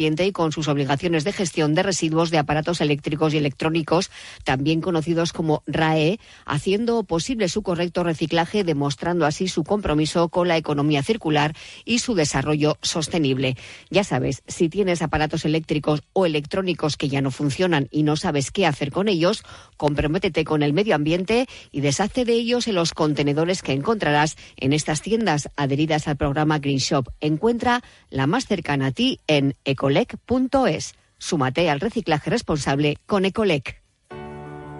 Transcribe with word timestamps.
y 0.00 0.32
con 0.32 0.50
sus 0.50 0.66
obligaciones 0.68 1.24
de 1.24 1.32
gestión 1.32 1.74
de 1.74 1.82
residuos 1.82 2.30
de 2.30 2.38
aparatos 2.38 2.80
eléctricos 2.80 3.34
y 3.34 3.36
electrónicos, 3.36 4.10
también 4.44 4.80
conocidos 4.80 5.34
como 5.34 5.62
RAE, 5.66 6.18
haciendo 6.46 7.02
posible 7.04 7.50
su 7.50 7.62
correcto 7.62 8.02
reciclaje, 8.02 8.64
demostrando 8.64 9.26
así 9.26 9.46
su 9.46 9.62
compromiso 9.62 10.30
con 10.30 10.48
la 10.48 10.56
economía 10.56 11.02
circular 11.02 11.54
y 11.84 11.98
su 11.98 12.14
desarrollo 12.14 12.78
sostenible. 12.80 13.58
Ya 13.90 14.02
sabes, 14.02 14.42
si 14.46 14.70
tienes 14.70 15.02
aparatos 15.02 15.44
eléctricos 15.44 16.02
o 16.14 16.24
electrónicos 16.24 16.96
que 16.96 17.10
ya 17.10 17.20
no 17.20 17.30
funcionan 17.30 17.88
y 17.90 18.02
no 18.02 18.16
sabes 18.16 18.50
qué 18.50 18.66
hacer 18.66 18.92
con 18.92 19.06
ellos, 19.06 19.42
comprométete 19.76 20.44
con 20.44 20.62
el 20.62 20.72
medio 20.72 20.94
ambiente 20.94 21.46
y 21.72 21.82
deshace 21.82 22.24
de 22.24 22.32
ellos 22.32 22.68
en 22.68 22.76
los 22.76 22.94
contenedores 22.94 23.60
que 23.60 23.72
encontrarás 23.72 24.36
en 24.56 24.72
estas 24.72 25.02
tiendas 25.02 25.50
adheridas 25.56 26.08
al 26.08 26.16
programa 26.16 26.58
Green 26.58 26.78
Shop. 26.78 27.06
Encuentra 27.20 27.82
la 28.08 28.26
más 28.26 28.46
cercana 28.46 28.86
a 28.86 28.92
ti 28.92 29.20
en 29.26 29.56
ecolec.es. 29.90 30.94
Súmate 31.18 31.68
al 31.70 31.80
reciclaje 31.80 32.30
responsable 32.30 32.96
con 33.06 33.24
Ecolec. 33.24 33.80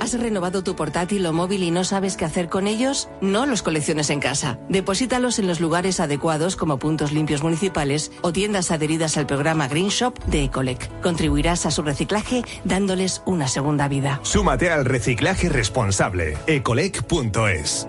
¿Has 0.00 0.18
renovado 0.18 0.64
tu 0.64 0.76
portátil 0.76 1.26
o 1.26 1.34
móvil 1.34 1.62
y 1.62 1.70
no 1.70 1.84
sabes 1.84 2.16
qué 2.16 2.24
hacer 2.24 2.48
con 2.48 2.66
ellos? 2.66 3.10
No 3.20 3.44
los 3.44 3.62
colecciones 3.62 4.08
en 4.08 4.18
casa. 4.18 4.58
Deposítalos 4.70 5.38
en 5.38 5.46
los 5.46 5.60
lugares 5.60 6.00
adecuados 6.00 6.56
como 6.56 6.78
puntos 6.78 7.12
limpios 7.12 7.42
municipales 7.42 8.10
o 8.22 8.32
tiendas 8.32 8.70
adheridas 8.70 9.18
al 9.18 9.26
programa 9.26 9.68
Green 9.68 9.88
Shop 9.88 10.18
de 10.24 10.44
Ecolec. 10.44 10.88
Contribuirás 11.02 11.66
a 11.66 11.70
su 11.70 11.82
reciclaje 11.82 12.42
dándoles 12.64 13.22
una 13.26 13.46
segunda 13.46 13.88
vida. 13.88 14.20
Súmate 14.22 14.70
al 14.70 14.86
reciclaje 14.86 15.50
responsable. 15.50 16.38
ecolec.es. 16.46 17.86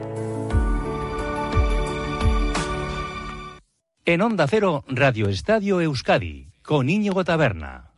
En 4.03 4.21
Onda 4.21 4.47
Cero, 4.47 4.83
Radio 4.89 5.29
Estadio 5.29 5.79
Euskadi, 5.79 6.50
con 6.71 6.89
Íñigo 6.89 7.25
Taberna. 7.25 7.91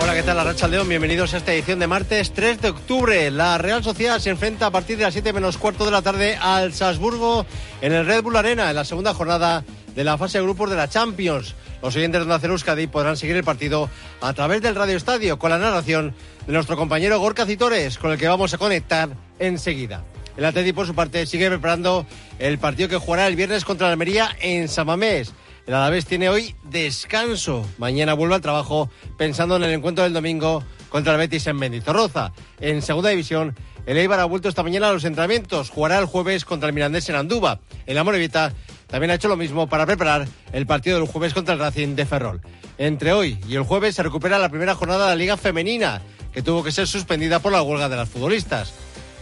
Hola, 0.00 0.14
¿qué 0.14 0.22
tal? 0.24 0.38
Arracha 0.38 0.66
León, 0.66 0.88
bienvenidos 0.88 1.34
a 1.34 1.36
esta 1.36 1.52
edición 1.52 1.78
de 1.78 1.86
martes 1.86 2.32
3 2.32 2.62
de 2.62 2.70
octubre. 2.70 3.30
La 3.30 3.58
Real 3.58 3.84
Sociedad 3.84 4.18
se 4.18 4.30
enfrenta 4.30 4.64
a 4.64 4.70
partir 4.70 4.96
de 4.96 5.02
las 5.02 5.12
7 5.12 5.34
menos 5.34 5.58
cuarto 5.58 5.84
de 5.84 5.90
la 5.90 6.00
tarde 6.00 6.38
al 6.40 6.72
Salzburgo 6.72 7.44
en 7.82 7.92
el 7.92 8.06
Red 8.06 8.22
Bull 8.22 8.34
Arena 8.34 8.70
en 8.70 8.76
la 8.76 8.86
segunda 8.86 9.12
jornada 9.12 9.62
de 9.94 10.04
la 10.04 10.16
fase 10.16 10.38
de 10.38 10.44
grupos 10.44 10.70
de 10.70 10.76
la 10.76 10.88
Champions. 10.88 11.54
Los 11.82 11.94
oyentes 11.94 12.24
de 12.24 12.32
Onda 12.32 12.48
Euskadi 12.48 12.86
podrán 12.86 13.18
seguir 13.18 13.36
el 13.36 13.44
partido 13.44 13.90
a 14.22 14.32
través 14.32 14.62
del 14.62 14.74
Radio 14.74 14.96
Estadio 14.96 15.38
con 15.38 15.50
la 15.50 15.58
narración 15.58 16.14
de 16.46 16.52
nuestro 16.54 16.78
compañero 16.78 17.20
Gorka 17.20 17.44
Citores, 17.44 17.98
con 17.98 18.10
el 18.10 18.16
que 18.16 18.26
vamos 18.26 18.54
a 18.54 18.58
conectar 18.58 19.10
enseguida. 19.38 20.02
El 20.36 20.44
Atleti, 20.44 20.72
por 20.72 20.86
su 20.86 20.94
parte, 20.94 21.26
sigue 21.26 21.48
preparando 21.48 22.06
el 22.38 22.58
partido 22.58 22.88
que 22.88 22.96
jugará 22.96 23.26
el 23.26 23.36
viernes 23.36 23.64
contra 23.64 23.88
la 23.88 23.92
Almería 23.92 24.30
en 24.40 24.68
Samamés. 24.68 25.34
El 25.66 25.74
Alavés 25.74 26.06
tiene 26.06 26.28
hoy 26.28 26.56
descanso. 26.64 27.64
Mañana 27.78 28.14
vuelve 28.14 28.34
al 28.34 28.40
trabajo 28.40 28.90
pensando 29.16 29.56
en 29.56 29.62
el 29.62 29.70
encuentro 29.70 30.02
del 30.02 30.12
domingo 30.12 30.64
contra 30.88 31.12
el 31.12 31.18
Betis 31.18 31.46
en 31.46 31.56
Mendizorroza. 31.56 32.32
En 32.60 32.82
segunda 32.82 33.10
división, 33.10 33.54
el 33.86 33.96
Eibar 33.96 34.20
ha 34.20 34.24
vuelto 34.24 34.48
esta 34.48 34.62
mañana 34.62 34.88
a 34.88 34.92
los 34.92 35.04
entrenamientos. 35.04 35.70
Jugará 35.70 35.98
el 35.98 36.06
jueves 36.06 36.44
contra 36.44 36.68
el 36.68 36.74
Mirandés 36.74 37.08
en 37.08 37.16
Andúba. 37.16 37.60
El 37.86 37.96
Amorevita 37.98 38.52
también 38.88 39.10
ha 39.10 39.14
hecho 39.14 39.28
lo 39.28 39.36
mismo 39.36 39.68
para 39.68 39.86
preparar 39.86 40.26
el 40.52 40.66
partido 40.66 40.98
del 40.98 41.08
jueves 41.08 41.32
contra 41.32 41.54
el 41.54 41.60
Racing 41.60 41.94
de 41.94 42.06
Ferrol. 42.06 42.40
Entre 42.78 43.12
hoy 43.12 43.38
y 43.48 43.54
el 43.54 43.62
jueves 43.62 43.94
se 43.94 44.02
recupera 44.02 44.38
la 44.38 44.48
primera 44.48 44.74
jornada 44.74 45.04
de 45.04 45.10
la 45.10 45.16
Liga 45.16 45.36
Femenina, 45.36 46.02
que 46.32 46.42
tuvo 46.42 46.64
que 46.64 46.72
ser 46.72 46.88
suspendida 46.88 47.38
por 47.38 47.52
la 47.52 47.62
huelga 47.62 47.88
de 47.88 47.96
las 47.96 48.08
futbolistas. 48.08 48.74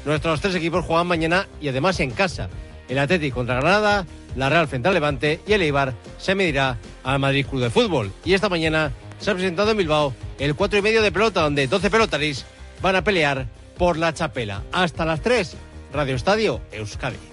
Nuestros 0.05 0.41
tres 0.41 0.55
equipos 0.55 0.85
juegan 0.85 1.07
mañana 1.07 1.47
y 1.61 1.69
además 1.69 2.01
en 2.01 2.11
casa. 2.11 2.49
El 2.89 2.99
Atlético 2.99 3.37
contra 3.37 3.61
Granada, 3.61 4.07
la 4.37 4.49
Real 4.49 4.67
frente 4.67 4.89
al 4.89 4.95
Levante 4.95 5.41
y 5.47 5.53
el 5.53 5.63
Eibar 5.63 5.95
se 6.19 6.35
medirá 6.35 6.79
al 7.05 7.19
Madrid 7.19 7.47
Club 7.47 7.63
de 7.63 7.71
Fútbol. 7.71 8.13
Y 8.25 8.35
esta 8.35 8.49
mañana 8.49 8.93
se 9.21 9.31
ha 9.31 9.35
presentado 9.35 9.71
en 9.71 9.77
Bilbao 9.77 10.15
el 10.39 10.55
cuatro 10.55 10.79
y 10.79 10.83
medio 10.83 11.03
de 11.03 11.13
pelota, 11.13 11.43
donde 11.43 11.67
12 11.67 11.91
pelotaris 11.91 12.45
van 12.81 12.97
a 12.97 13.05
pelear 13.05 13.47
por 13.77 13.97
la 13.97 14.13
chapela. 14.13 14.63
Hasta 14.73 15.05
las 15.05 15.21
3, 15.21 15.57
Radio 15.93 16.17
Estadio 16.17 16.61
Euskadi. 16.73 17.30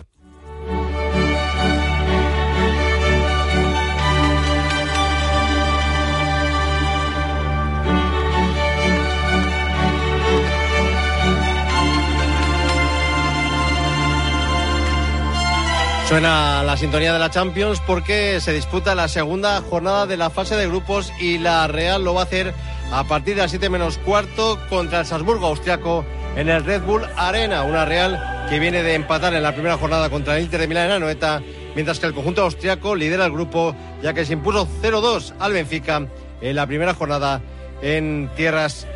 Suena 16.07 16.63
la 16.63 16.77
sintonía 16.77 17.11
de 17.11 17.19
la 17.19 17.29
Champions 17.29 17.81
porque 17.85 18.39
se 18.39 18.53
disputa 18.53 18.95
la 18.95 19.09
segunda 19.09 19.59
jornada 19.59 20.05
de 20.05 20.15
la 20.15 20.29
fase 20.29 20.55
de 20.55 20.65
grupos 20.65 21.11
y 21.19 21.37
la 21.37 21.67
Real 21.67 22.01
lo 22.01 22.13
va 22.13 22.21
a 22.21 22.23
hacer 22.23 22.53
a 22.93 23.03
partir 23.03 23.35
de 23.35 23.41
las 23.41 23.51
7 23.51 23.69
menos 23.69 23.97
cuarto 23.97 24.57
contra 24.69 25.01
el 25.01 25.05
Salzburgo 25.05 25.47
austriaco 25.47 26.05
en 26.37 26.47
el 26.47 26.63
Red 26.63 26.83
Bull 26.83 27.03
Arena. 27.17 27.63
Una 27.63 27.83
Real 27.83 28.47
que 28.49 28.57
viene 28.57 28.83
de 28.83 28.93
empatar 28.93 29.33
en 29.33 29.43
la 29.43 29.51
primera 29.51 29.75
jornada 29.75 30.09
contra 30.09 30.37
el 30.37 30.43
Inter 30.43 30.61
de 30.61 30.67
Milán 30.69 30.85
en 30.85 30.91
la 30.91 30.99
Noeta, 30.99 31.41
mientras 31.75 31.99
que 31.99 32.05
el 32.05 32.13
conjunto 32.13 32.41
austriaco 32.41 32.95
lidera 32.95 33.25
el 33.25 33.33
grupo 33.33 33.75
ya 34.01 34.13
que 34.13 34.23
se 34.23 34.31
impuso 34.31 34.65
0-2 34.81 35.33
al 35.39 35.51
Benfica 35.51 36.07
en 36.39 36.55
la 36.55 36.65
primera 36.67 36.93
jornada 36.93 37.41
en 37.81 38.29
tierras 38.37 38.87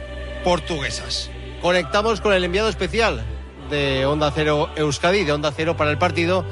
portuguesas. 0.46 1.30
Conectamos 1.62 2.22
con 2.22 2.32
el 2.32 2.46
enviado 2.46 2.70
especial 2.70 3.26
de 3.70 4.06
Onda 4.06 4.32
Cero 4.34 4.70
Euskadi, 4.78 5.26
de 5.26 5.34
Onda 5.34 5.52
Cero 5.54 5.76
para 5.76 5.92
el 5.92 5.98
partido 5.98 6.46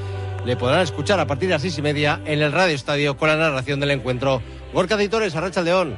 le 0.46 0.56
podrán 0.56 0.82
escuchar 0.82 1.20
a 1.20 1.26
partir 1.26 1.50
de 1.50 1.56
las 1.56 1.62
seis 1.62 1.78
y 1.78 1.82
media 1.82 2.20
en 2.26 2.42
el 2.42 2.52
Radio 2.52 2.76
Estadio 2.76 3.18
con 3.18 3.30
la 3.30 3.36
narración 3.36 3.80
del 3.80 3.92
encuentro. 3.92 4.42
Gorka 4.74 4.96
Editores, 4.96 5.36
Arracha 5.36 5.62
León. 5.62 5.98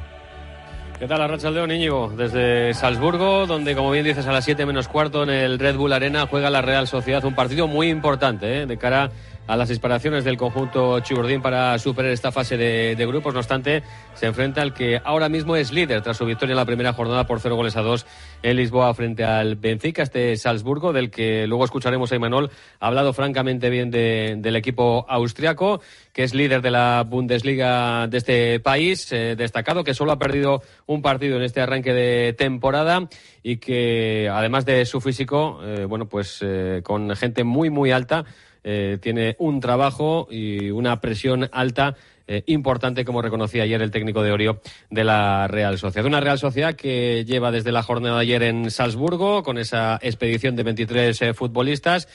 ¿Qué 0.98 1.06
tal, 1.08 1.20
Arracha 1.20 1.50
León, 1.50 1.70
Íñigo? 1.72 2.12
Desde 2.16 2.74
Salzburgo, 2.74 3.46
donde, 3.46 3.74
como 3.74 3.90
bien 3.90 4.04
dices, 4.04 4.26
a 4.26 4.32
las 4.32 4.44
siete 4.44 4.66
menos 4.66 4.88
cuarto 4.88 5.24
en 5.24 5.30
el 5.30 5.58
Red 5.58 5.76
Bull 5.76 5.92
Arena 5.92 6.26
juega 6.28 6.48
la 6.48 6.62
Real 6.62 6.86
Sociedad. 6.86 7.24
Un 7.24 7.34
partido 7.34 7.66
muy 7.66 7.88
importante 7.88 8.62
¿eh? 8.62 8.66
de 8.66 8.76
cara 8.78 9.10
las 9.48 9.68
disparaciones 9.68 10.24
del 10.24 10.36
conjunto 10.36 11.00
Chiburdín 11.00 11.42
para 11.42 11.78
superar 11.78 12.10
esta 12.10 12.32
fase 12.32 12.56
de, 12.56 13.06
grupos. 13.06 13.34
No 13.34 13.40
obstante, 13.40 13.82
se 14.14 14.26
enfrenta 14.26 14.62
al 14.62 14.72
que 14.72 15.00
ahora 15.04 15.28
mismo 15.28 15.56
es 15.56 15.72
líder 15.72 16.02
tras 16.02 16.16
su 16.16 16.24
victoria 16.24 16.52
en 16.52 16.56
la 16.56 16.64
primera 16.64 16.92
jornada 16.92 17.26
por 17.26 17.40
cero 17.40 17.56
goles 17.56 17.76
a 17.76 17.82
dos 17.82 18.06
en 18.42 18.56
Lisboa 18.56 18.94
frente 18.94 19.24
al 19.24 19.56
Benfica, 19.56 20.02
este 20.02 20.36
Salzburgo, 20.36 20.92
del 20.92 21.10
que 21.10 21.46
luego 21.46 21.64
escucharemos 21.64 22.10
a 22.12 22.16
Imanol. 22.16 22.50
Ha 22.80 22.86
hablado 22.86 23.12
francamente 23.12 23.70
bien 23.70 23.90
del 23.90 24.56
equipo 24.56 25.06
austriaco, 25.08 25.80
que 26.12 26.24
es 26.24 26.34
líder 26.34 26.62
de 26.62 26.70
la 26.70 27.04
Bundesliga 27.06 28.06
de 28.08 28.18
este 28.18 28.60
país, 28.60 29.12
eh, 29.12 29.34
destacado, 29.36 29.84
que 29.84 29.94
solo 29.94 30.12
ha 30.12 30.18
perdido 30.18 30.62
un 30.86 31.02
partido 31.02 31.36
en 31.36 31.42
este 31.42 31.60
arranque 31.60 31.92
de 31.92 32.32
temporada 32.32 33.08
y 33.42 33.56
que, 33.58 34.28
además 34.32 34.64
de 34.64 34.84
su 34.86 35.00
físico, 35.00 35.60
eh, 35.64 35.84
bueno, 35.84 36.08
pues 36.08 36.38
eh, 36.42 36.80
con 36.82 37.14
gente 37.16 37.44
muy, 37.44 37.70
muy 37.70 37.90
alta, 37.90 38.24
eh, 38.64 38.98
tiene 39.00 39.36
un 39.38 39.60
trabajo 39.60 40.28
y 40.30 40.70
una 40.70 41.00
presión 41.00 41.48
alta 41.52 41.96
eh, 42.26 42.44
importante, 42.46 43.04
como 43.04 43.20
reconocía 43.20 43.64
ayer 43.64 43.82
el 43.82 43.90
técnico 43.90 44.22
de 44.22 44.32
Orio 44.32 44.60
de 44.90 45.04
la 45.04 45.48
Real 45.48 45.78
Sociedad. 45.78 46.06
Una 46.06 46.20
Real 46.20 46.38
Sociedad 46.38 46.74
que 46.74 47.24
lleva 47.24 47.50
desde 47.50 47.72
la 47.72 47.82
jornada 47.82 48.16
de 48.16 48.22
ayer 48.22 48.42
en 48.44 48.70
Salzburgo 48.70 49.42
con 49.42 49.58
esa 49.58 49.98
expedición 50.00 50.54
de 50.54 50.62
23 50.62 51.22
eh, 51.22 51.34
futbolistas, 51.34 52.08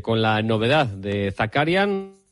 con 0.00 0.22
la 0.22 0.40
novedad 0.40 0.86
de 0.86 1.30
Zakarian 1.30 2.23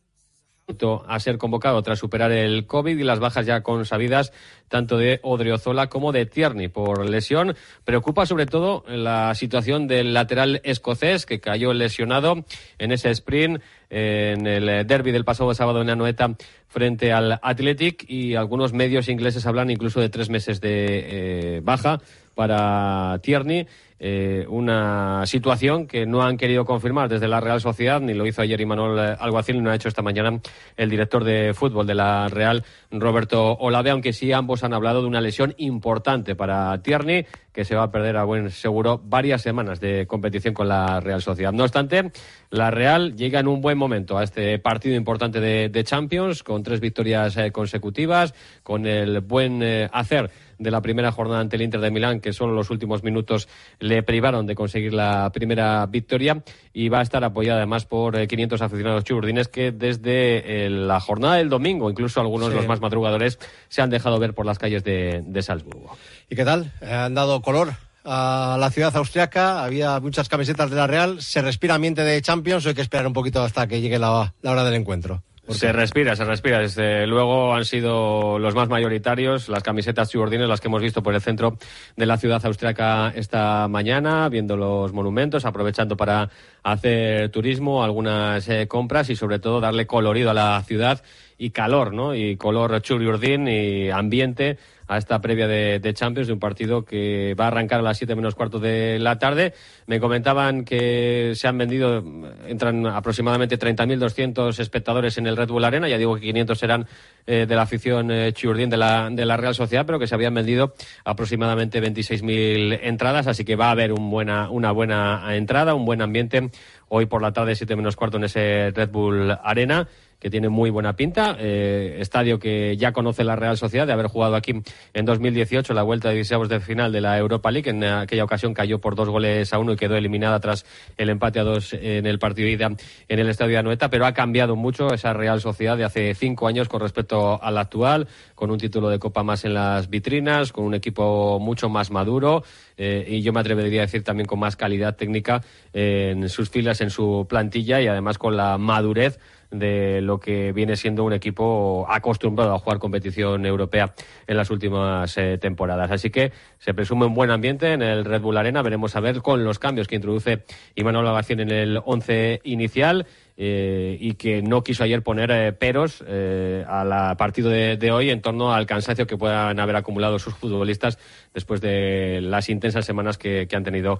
a 1.06 1.20
ser 1.20 1.38
convocado 1.38 1.82
tras 1.82 1.98
superar 1.98 2.30
el 2.32 2.66
COVID 2.66 2.96
y 2.96 3.02
las 3.02 3.18
bajas 3.18 3.46
ya 3.46 3.62
consabidas 3.62 4.32
tanto 4.68 4.96
de 4.96 5.20
Odriozola 5.22 5.88
como 5.88 6.12
de 6.12 6.24
Tierney 6.24 6.68
por 6.68 7.08
lesión. 7.08 7.56
Preocupa 7.84 8.26
sobre 8.26 8.46
todo 8.46 8.84
la 8.88 9.34
situación 9.34 9.86
del 9.86 10.14
lateral 10.14 10.60
escocés 10.64 11.26
que 11.26 11.40
cayó 11.40 11.74
lesionado 11.74 12.44
en 12.78 12.92
ese 12.92 13.10
sprint 13.10 13.60
en 13.90 14.46
el 14.46 14.86
derby 14.86 15.12
del 15.12 15.24
pasado 15.24 15.52
sábado 15.52 15.82
en 15.82 15.90
Anoeta 15.90 16.34
frente 16.68 17.12
al 17.12 17.38
Athletic 17.42 18.08
y 18.08 18.34
algunos 18.34 18.72
medios 18.72 19.08
ingleses 19.08 19.44
hablan 19.44 19.70
incluso 19.70 20.00
de 20.00 20.08
tres 20.08 20.30
meses 20.30 20.60
de 20.60 21.56
eh, 21.56 21.60
baja 21.62 22.00
para 22.34 23.18
Tierney 23.22 23.66
eh, 24.04 24.44
una 24.48 25.24
situación 25.26 25.86
que 25.86 26.06
no 26.06 26.22
han 26.22 26.36
querido 26.36 26.64
confirmar 26.64 27.08
desde 27.08 27.28
la 27.28 27.38
Real 27.38 27.60
Sociedad, 27.60 28.00
ni 28.00 28.14
lo 28.14 28.26
hizo 28.26 28.42
ayer 28.42 28.60
Imanol 28.60 28.98
Alguacil, 28.98 29.58
ni 29.58 29.62
lo 29.62 29.70
ha 29.70 29.76
hecho 29.76 29.86
esta 29.86 30.02
mañana 30.02 30.40
el 30.76 30.90
director 30.90 31.22
de 31.22 31.54
fútbol 31.54 31.86
de 31.86 31.94
la 31.94 32.26
Real, 32.26 32.64
Roberto 32.90 33.52
Olave, 33.52 33.90
aunque 33.90 34.12
sí 34.12 34.32
ambos 34.32 34.64
han 34.64 34.74
hablado 34.74 35.02
de 35.02 35.06
una 35.06 35.20
lesión 35.20 35.54
importante 35.56 36.34
para 36.34 36.82
Tierney, 36.82 37.26
que 37.52 37.64
se 37.64 37.76
va 37.76 37.84
a 37.84 37.90
perder 37.92 38.16
a 38.16 38.24
buen 38.24 38.50
seguro 38.50 39.00
varias 39.04 39.42
semanas 39.42 39.78
de 39.78 40.08
competición 40.08 40.52
con 40.52 40.66
la 40.66 40.98
Real 40.98 41.22
Sociedad. 41.22 41.52
No 41.52 41.62
obstante, 41.62 42.10
la 42.50 42.72
Real 42.72 43.14
llega 43.14 43.38
en 43.38 43.46
un 43.46 43.60
buen 43.60 43.78
momento 43.78 44.18
a 44.18 44.24
este 44.24 44.58
partido 44.58 44.96
importante 44.96 45.38
de, 45.38 45.84
Champions, 45.84 46.42
con 46.42 46.64
tres 46.64 46.80
victorias 46.80 47.36
eh, 47.36 47.52
consecutivas, 47.52 48.34
con 48.64 48.86
el 48.86 49.20
buen 49.20 49.62
eh, 49.62 49.88
hacer 49.92 50.30
de 50.62 50.70
la 50.70 50.80
primera 50.80 51.12
jornada 51.12 51.40
ante 51.40 51.56
el 51.56 51.62
Inter 51.62 51.80
de 51.80 51.90
Milán, 51.90 52.20
que 52.20 52.32
solo 52.32 52.54
los 52.54 52.70
últimos 52.70 53.02
minutos 53.02 53.48
le 53.78 54.02
privaron 54.02 54.46
de 54.46 54.54
conseguir 54.54 54.94
la 54.94 55.30
primera 55.32 55.86
victoria 55.86 56.42
y 56.72 56.88
va 56.88 57.00
a 57.00 57.02
estar 57.02 57.24
apoyada 57.24 57.58
además 57.58 57.84
por 57.84 58.26
500 58.26 58.60
eh, 58.60 58.64
aficionados 58.64 59.04
chururdines 59.04 59.48
que 59.48 59.72
desde 59.72 60.66
eh, 60.66 60.70
la 60.70 61.00
jornada 61.00 61.36
del 61.36 61.48
domingo, 61.48 61.90
incluso 61.90 62.20
algunos 62.20 62.50
de 62.50 62.56
los 62.56 62.66
más 62.66 62.80
madrugadores, 62.80 63.38
se 63.68 63.82
han 63.82 63.90
dejado 63.90 64.18
ver 64.18 64.34
por 64.34 64.46
las 64.46 64.58
calles 64.58 64.84
de, 64.84 65.22
de 65.26 65.42
Salzburgo. 65.42 65.96
¿Y 66.30 66.36
qué 66.36 66.44
tal? 66.44 66.72
¿Han 66.80 67.14
dado 67.14 67.42
color 67.42 67.74
a 68.04 68.56
la 68.58 68.70
ciudad 68.70 68.94
austriaca, 68.96 69.62
había 69.64 70.00
muchas 70.00 70.28
camisetas 70.28 70.70
de 70.70 70.76
la 70.76 70.86
Real, 70.86 71.22
se 71.22 71.42
respira 71.42 71.74
ambiente 71.74 72.02
de 72.02 72.20
Champions 72.20 72.66
o 72.66 72.68
hay 72.68 72.74
que 72.74 72.80
esperar 72.82 73.06
un 73.06 73.12
poquito 73.12 73.42
hasta 73.42 73.66
que 73.66 73.80
llegue 73.80 73.98
la, 73.98 74.34
hora 74.42 74.64
del 74.64 74.74
encuentro. 74.74 75.22
Se 75.52 75.72
respira, 75.72 76.16
se 76.16 76.24
respira. 76.24 76.58
Desde 76.58 77.06
luego 77.06 77.54
han 77.54 77.64
sido 77.64 78.38
los 78.38 78.54
más 78.54 78.68
mayoritarios, 78.68 79.48
las 79.48 79.62
camisetas 79.62 80.10
subordines, 80.10 80.48
las 80.48 80.60
que 80.60 80.68
hemos 80.68 80.82
visto 80.82 81.02
por 81.02 81.14
el 81.14 81.20
centro 81.20 81.58
de 81.96 82.06
la 82.06 82.16
ciudad 82.16 82.44
austriaca 82.44 83.12
esta 83.14 83.68
mañana, 83.68 84.28
viendo 84.28 84.56
los 84.56 84.92
monumentos, 84.92 85.44
aprovechando 85.44 85.96
para 85.96 86.30
hacer 86.62 87.30
turismo, 87.30 87.82
algunas 87.82 88.48
eh, 88.48 88.66
compras 88.68 89.10
y 89.10 89.16
sobre 89.16 89.38
todo 89.38 89.60
darle 89.60 89.86
colorido 89.86 90.30
a 90.30 90.34
la 90.34 90.62
ciudad 90.66 91.02
y 91.38 91.50
calor, 91.50 91.92
¿no? 91.92 92.14
Y 92.14 92.36
color 92.36 92.80
churiurdín 92.82 93.48
y 93.48 93.90
ambiente 93.90 94.58
a 94.86 94.98
esta 94.98 95.20
previa 95.20 95.46
de, 95.46 95.94
Champions, 95.94 96.26
de 96.26 96.32
un 96.32 96.38
partido 96.38 96.84
que 96.84 97.34
va 97.38 97.44
a 97.44 97.48
arrancar 97.48 97.80
a 97.80 97.82
las 97.82 97.98
7 97.98 98.14
menos 98.14 98.34
cuarto 98.34 98.58
de 98.58 98.98
la 98.98 99.18
tarde. 99.18 99.54
Me 99.86 100.00
comentaban 100.00 100.64
que 100.64 101.32
se 101.34 101.48
han 101.48 101.58
vendido, 101.58 102.04
entran 102.46 102.86
aproximadamente 102.86 103.58
30.200 103.58 104.58
espectadores 104.58 105.18
en 105.18 105.26
el 105.26 105.36
Red 105.36 105.48
Bull 105.48 105.64
Arena, 105.64 105.88
ya 105.88 105.98
digo 105.98 106.14
que 106.14 106.22
500 106.22 106.58
serán 106.58 106.86
eh, 107.26 107.46
de 107.46 107.56
la 107.56 107.62
afición 107.62 108.10
eh, 108.10 108.32
de 108.32 108.76
la, 108.76 109.10
de 109.10 109.26
la 109.26 109.36
Real 109.36 109.54
Sociedad, 109.54 109.86
pero 109.86 109.98
que 109.98 110.06
se 110.06 110.14
habían 110.14 110.34
vendido 110.34 110.74
aproximadamente 111.04 111.82
26.000 111.82 112.80
entradas, 112.82 113.26
así 113.26 113.44
que 113.44 113.56
va 113.56 113.68
a 113.68 113.70
haber 113.72 113.92
un 113.92 114.10
buena, 114.10 114.50
una 114.50 114.72
buena 114.72 115.34
entrada, 115.36 115.74
un 115.74 115.84
buen 115.84 116.02
ambiente 116.02 116.50
hoy 116.88 117.06
por 117.06 117.22
la 117.22 117.32
tarde, 117.32 117.54
7 117.54 117.76
menos 117.76 117.96
cuarto, 117.96 118.16
en 118.18 118.24
ese 118.24 118.70
Red 118.74 118.90
Bull 118.90 119.30
Arena 119.42 119.88
que 120.22 120.30
tiene 120.30 120.48
muy 120.48 120.70
buena 120.70 120.94
pinta. 120.94 121.36
Eh, 121.36 121.96
estadio 121.98 122.38
que 122.38 122.76
ya 122.76 122.92
conoce 122.92 123.24
la 123.24 123.34
Real 123.34 123.56
Sociedad 123.56 123.88
de 123.88 123.92
haber 123.92 124.06
jugado 124.06 124.36
aquí 124.36 124.54
en 124.94 125.04
2018 125.04 125.74
la 125.74 125.82
vuelta 125.82 126.10
de 126.10 126.14
16 126.14 126.48
de 126.48 126.60
final 126.60 126.92
de 126.92 127.00
la 127.00 127.18
Europa 127.18 127.50
League. 127.50 127.68
En 127.68 127.82
aquella 127.82 128.22
ocasión 128.22 128.54
cayó 128.54 128.78
por 128.78 128.94
dos 128.94 129.08
goles 129.08 129.52
a 129.52 129.58
uno 129.58 129.72
y 129.72 129.76
quedó 129.76 129.96
eliminada 129.96 130.38
tras 130.38 130.64
el 130.96 131.10
empate 131.10 131.40
a 131.40 131.42
dos 131.42 131.72
en 131.72 132.06
el 132.06 132.20
partido 132.20 132.48
ida 132.48 132.70
en 133.08 133.18
el 133.18 133.28
estadio 133.28 133.54
de 133.54 133.58
Anoeta, 133.58 133.90
pero 133.90 134.06
ha 134.06 134.14
cambiado 134.14 134.54
mucho 134.54 134.94
esa 134.94 135.12
Real 135.12 135.40
Sociedad 135.40 135.76
de 135.76 135.82
hace 135.82 136.14
cinco 136.14 136.46
años 136.46 136.68
con 136.68 136.80
respecto 136.80 137.42
a 137.42 137.50
la 137.50 137.62
actual, 137.62 138.06
con 138.36 138.52
un 138.52 138.58
título 138.58 138.90
de 138.90 139.00
Copa 139.00 139.24
más 139.24 139.44
en 139.44 139.54
las 139.54 139.90
vitrinas, 139.90 140.52
con 140.52 140.64
un 140.66 140.74
equipo 140.74 141.40
mucho 141.40 141.68
más 141.68 141.90
maduro. 141.90 142.44
Eh, 142.76 143.06
y 143.08 143.22
yo 143.22 143.32
me 143.32 143.40
atrevería 143.40 143.80
a 143.80 143.86
decir 143.86 144.04
también 144.04 144.28
con 144.28 144.38
más 144.38 144.54
calidad 144.54 144.94
técnica 144.94 145.42
en 145.72 146.28
sus 146.28 146.48
filas, 146.48 146.80
en 146.80 146.90
su 146.90 147.26
plantilla 147.28 147.80
y 147.80 147.88
además 147.88 148.18
con 148.18 148.36
la 148.36 148.56
madurez 148.56 149.18
de 149.52 150.00
lo 150.00 150.18
que 150.18 150.52
viene 150.52 150.76
siendo 150.76 151.04
un 151.04 151.12
equipo 151.12 151.86
acostumbrado 151.88 152.54
a 152.54 152.58
jugar 152.58 152.78
competición 152.78 153.46
europea 153.46 153.94
en 154.26 154.36
las 154.36 154.50
últimas 154.50 155.16
eh, 155.18 155.38
temporadas. 155.38 155.90
Así 155.90 156.10
que 156.10 156.32
se 156.58 156.74
presume 156.74 157.06
un 157.06 157.14
buen 157.14 157.30
ambiente 157.30 157.72
en 157.72 157.82
el 157.82 158.04
Red 158.04 158.22
Bull 158.22 158.36
Arena. 158.36 158.62
Veremos 158.62 158.96
a 158.96 159.00
ver 159.00 159.20
con 159.22 159.44
los 159.44 159.58
cambios 159.58 159.86
que 159.86 159.96
introduce 159.96 160.44
Imanol 160.74 161.04
Lavación 161.04 161.40
en 161.40 161.50
el 161.50 161.80
once 161.84 162.40
inicial. 162.44 163.06
Eh, 163.44 163.96
y 163.98 164.14
que 164.14 164.40
no 164.40 164.62
quiso 164.62 164.84
ayer 164.84 165.02
poner 165.02 165.32
eh, 165.32 165.52
peros 165.52 166.04
eh, 166.06 166.64
al 166.68 167.16
partido 167.16 167.50
de, 167.50 167.90
hoy 167.90 168.10
en 168.10 168.22
torno 168.22 168.54
al 168.54 168.66
cansancio 168.66 169.04
que 169.08 169.16
puedan 169.16 169.58
haber 169.58 169.74
acumulado 169.74 170.20
sus 170.20 170.34
futbolistas 170.34 170.96
después 171.34 171.60
de 171.60 172.20
las 172.22 172.48
intensas 172.48 172.84
semanas 172.84 173.18
que, 173.18 173.48
han 173.52 173.64
tenido, 173.64 173.98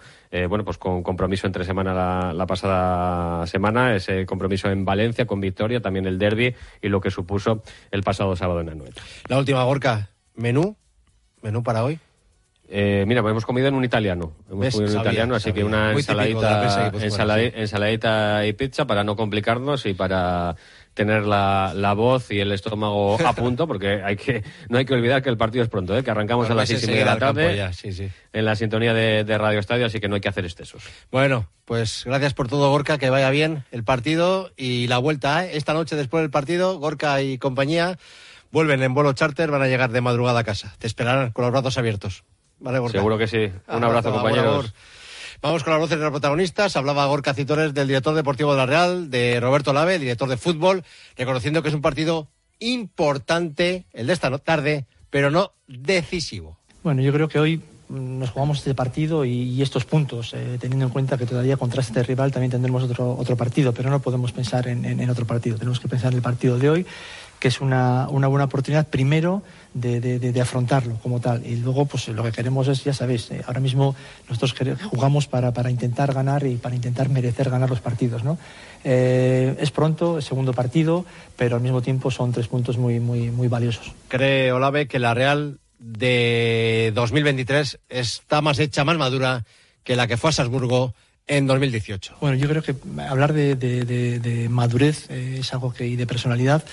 bueno, 0.49 0.65
pues 0.65 0.79
con 0.79 1.03
compromiso 1.03 1.49
entre 1.49 1.65
semana 1.65 2.33
la, 2.33 2.47
pasada 2.47 3.45
semana, 3.49 3.97
ese 3.97 4.27
compromiso 4.27 4.71
en 4.71 4.85
Valencia 4.85 5.27
con 5.27 5.41
victoria, 5.41 5.81
también 5.81 6.07
el 6.07 6.21
derby 6.21 6.55
y 6.81 6.89
lo 6.89 7.01
que 7.01 7.11
supuso 7.11 7.65
el 7.91 8.05
pasado 8.05 8.37
sábado 8.37 8.61
en 8.61 8.69
Anoeta. 8.69 9.03
La 9.29 9.39
última, 9.39 9.65
Gorka, 9.65 10.11
menú, 10.37 10.77
menú 11.43 11.65
para 11.65 11.83
hoy. 11.83 11.99
Eh, 12.75 13.05
mira, 13.07 13.21
pues 13.21 13.33
hemos 13.33 13.45
comido 13.45 13.69
en 13.69 13.75
un 13.75 13.85
italiano. 13.85 14.33
Hemos 14.51 14.73
comido 14.73 14.93
en 14.93 14.97
un 14.97 15.03
italiano, 15.03 15.35
así 15.35 15.53
que 15.53 15.63
una 15.63 15.93
ensaladita, 15.93 16.91
ensaladita, 17.55 18.47
y 18.47 18.55
pizza 18.55 18.87
para 18.87 19.05
no 19.05 19.15
complicarnos 19.15 19.85
y 19.85 19.93
para 19.93 20.57
tener 20.95 21.25
la, 21.25 21.75
la, 21.77 21.93
voz 21.93 22.31
y 22.31 22.41
el 22.41 22.51
estómago 22.51 23.19
a 23.23 23.33
punto, 23.35 23.67
porque 23.67 24.03
hay 24.03 24.17
que 24.17 24.43
no 24.71 24.79
hay 24.79 24.87
que 24.87 24.95
olvidar 24.95 25.23
que 25.23 25.29
el 25.29 25.37
partido 25.37 25.63
es 25.63 25.69
pronto, 25.69 25.95
¿eh? 25.95 26.03
que 26.03 26.11
arrancamos 26.11 26.49
a 26.49 26.55
las 26.55 26.67
seis 26.67 26.83
y 26.85 26.87
media 26.87 27.01
de 27.01 27.05
la 27.05 27.19
tarde 27.19 27.71
en 28.33 28.45
la 28.47 28.57
sintonía 28.57 28.95
de, 28.95 29.25
de, 29.25 29.37
Radio 29.37 29.59
Estadio, 29.59 29.85
así 29.85 30.01
que 30.01 30.09
no 30.09 30.15
hay 30.15 30.23
que 30.23 30.31
hacer 30.31 30.47
excesos. 30.47 30.83
Bueno, 31.11 31.49
pues 31.67 32.05
gracias 32.07 32.33
por 32.33 32.49
todo, 32.49 32.71
Gorka, 32.71 32.97
que 32.97 33.11
vaya 33.11 33.29
bien 33.29 33.65
el 33.71 33.85
partido 33.85 34.51
y 34.57 34.87
la 34.87 34.97
vuelta. 34.97 35.45
¿eh? 35.45 35.59
Esta 35.59 35.75
noche, 35.75 35.95
después 35.95 36.23
del 36.23 36.31
partido, 36.31 36.79
Gorka 36.79 37.21
y 37.21 37.37
compañía 37.37 37.99
vuelven 38.51 38.83
en 38.83 38.95
vuelo 38.95 39.13
charter, 39.13 39.51
van 39.51 39.61
a 39.61 39.67
llegar 39.67 39.93
de 39.93 40.01
madrugada 40.01 40.41
a 40.41 40.45
casa. 40.45 40.75
Te 40.79 40.87
esperarán 40.87 41.33
con 41.33 41.45
los 41.45 41.53
brazos 41.53 41.77
abiertos. 41.77 42.25
Seguro 42.91 43.19
que 43.19 43.27
sí. 43.27 43.51
Un 43.69 43.85
abrazo, 43.85 44.13
compañeros. 44.13 44.73
Vamos 45.43 45.65
con 45.65 45.73
las 45.73 45.81
voces 45.81 45.99
de 45.99 46.05
los 46.05 46.13
protagonistas. 46.13 46.77
Hablaba 46.77 47.05
Gorka 47.07 47.35
Citores 47.35 47.75
del 47.75 47.89
director 47.89 48.15
deportivo 48.15 48.53
de 48.53 48.59
la 48.59 48.67
Real, 48.67 49.11
de 49.11 49.41
Roberto 49.41 49.73
Lave, 49.73 49.99
director 49.99 50.29
de 50.29 50.37
fútbol, 50.37 50.85
reconociendo 51.17 51.63
que 51.63 51.69
es 51.69 51.75
un 51.75 51.83
partido 51.83 52.29
importante, 52.61 53.87
el 53.93 54.07
de 54.07 54.13
esta 54.13 54.37
tarde, 54.39 54.87
pero 55.11 55.33
no 55.33 55.51
decisivo. 55.67 56.59
Bueno, 56.85 57.03
yo 57.03 57.13
creo 57.13 57.29
que 57.29 57.41
hoy 57.41 57.61
nos 57.89 58.31
jugamos 58.31 58.59
este 58.59 58.75
partido 58.75 59.25
y, 59.25 59.61
estos 59.61 59.85
puntos, 59.85 60.33
eh, 60.33 60.59
teniendo 60.61 60.87
en 60.87 60.93
cuenta 60.93 61.19
que 61.19 61.27
todavía 61.27 61.57
contra 61.57 61.83
este 61.83 62.05
rival 62.05 62.31
también 62.31 62.53
tendremos 62.53 62.85
otro, 62.85 63.17
otro 63.19 63.37
partido, 63.37 63.75
pero 63.75 63.91
no 63.91 63.99
podemos 63.99 64.31
pensar 64.31 64.69
en, 64.69 64.85
en 64.85 65.11
otro 65.11 65.27
partido. 65.27 65.57
Tenemos 65.59 65.81
que 65.81 65.89
pensar 65.89 66.13
en 66.13 66.19
el 66.19 66.23
partido 66.23 66.57
de 66.57 66.71
hoy 66.71 66.87
que 67.43 67.49
es 67.49 67.61
una, 67.61 68.07
una 68.09 68.29
buena 68.29 68.45
oportunidad 68.45 68.87
primero 68.87 69.43
de, 69.75 70.41
afrontarlo 70.41 70.97
como 71.03 71.21
tal. 71.21 71.47
Y 71.47 71.57
luego, 71.57 71.87
pues 71.87 72.09
lo 72.09 72.23
que 72.23 72.33
queremos 72.33 72.69
es, 72.69 72.85
ya 72.85 72.93
sabéis, 72.93 73.31
eh, 73.31 73.43
ahora 73.47 73.61
mismo 73.61 73.95
nosotros 74.29 74.55
jugamos 74.91 75.27
para, 75.27 75.53
para, 75.53 75.71
intentar 75.71 76.13
ganar 76.13 76.47
y 76.47 76.57
para 76.57 76.75
intentar 76.75 77.09
merecer 77.09 77.51
ganar 77.51 77.71
los 77.71 77.81
partidos. 77.81 78.25
¿no? 78.25 78.39
Eh, 78.85 79.57
es 79.59 79.71
pronto, 79.71 80.19
es 80.19 80.25
segundo 80.25 80.53
partido, 80.53 81.05
pero 81.37 81.57
al 81.57 81.63
mismo 81.63 81.83
tiempo 81.83 82.11
son 82.11 82.33
tres 82.33 82.49
puntos 82.49 82.79
muy, 82.79 83.01
muy, 83.01 83.31
muy 83.31 83.49
valiosos. 83.49 83.93
¿Cree 84.09 84.53
Olave 84.53 84.87
que 84.89 84.99
la 84.99 85.15
Real 85.15 85.59
de 85.79 86.93
2023 86.95 87.81
está 87.89 88.41
más 88.41 88.59
hecha, 88.59 88.85
más 88.85 88.99
madura 88.99 89.45
que 89.85 89.97
la 89.97 90.07
que 90.07 90.17
fue 90.17 90.31
a 90.31 90.33
Salzburgo 90.33 90.95
en 91.27 91.47
2018? 91.47 92.17
Bueno, 92.21 92.37
yo 92.37 92.49
creo 92.49 92.63
que 92.63 92.75
hablar 93.09 93.33
de, 93.33 93.55
de 93.57 94.49
madurez 94.49 95.09
eh, 95.11 95.39
es 95.41 95.53
algo 95.53 95.73
que, 95.73 95.87
y 95.87 95.97
de 95.97 96.07
personalidad 96.07 96.65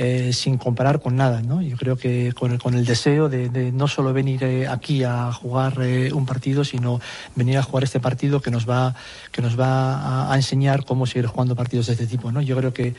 eh, 0.00 0.32
sin 0.32 0.58
comparar 0.58 1.00
con 1.00 1.16
nada. 1.16 1.42
¿no? 1.42 1.60
Yo 1.60 1.76
creo 1.76 1.96
que 1.96 2.32
con 2.32 2.52
el, 2.52 2.60
con 2.60 2.74
el 2.74 2.84
deseo 2.84 3.28
de, 3.28 3.72
no 3.72 3.88
solo 3.88 4.12
venir 4.12 4.44
eh, 4.44 4.68
aquí 4.68 5.02
a 5.02 5.32
jugar 5.32 5.82
eh, 5.82 6.12
un 6.12 6.24
partido, 6.24 6.62
sino 6.62 7.00
venir 7.34 7.58
a 7.58 7.64
jugar 7.64 7.82
este 7.82 7.98
partido 7.98 8.40
que 8.40 8.52
nos 8.52 8.68
va, 8.68 8.94
que 9.32 9.42
nos 9.42 9.58
va 9.58 10.32
a, 10.32 10.36
enseñar 10.36 10.84
cómo 10.84 11.04
seguir 11.04 11.26
jugando 11.26 11.56
partidos 11.56 11.88
de 11.88 11.94
este 11.94 12.06
tipo. 12.06 12.30
¿no? 12.30 12.40
Yo 12.40 12.56
creo 12.56 12.72
que, 12.72 12.94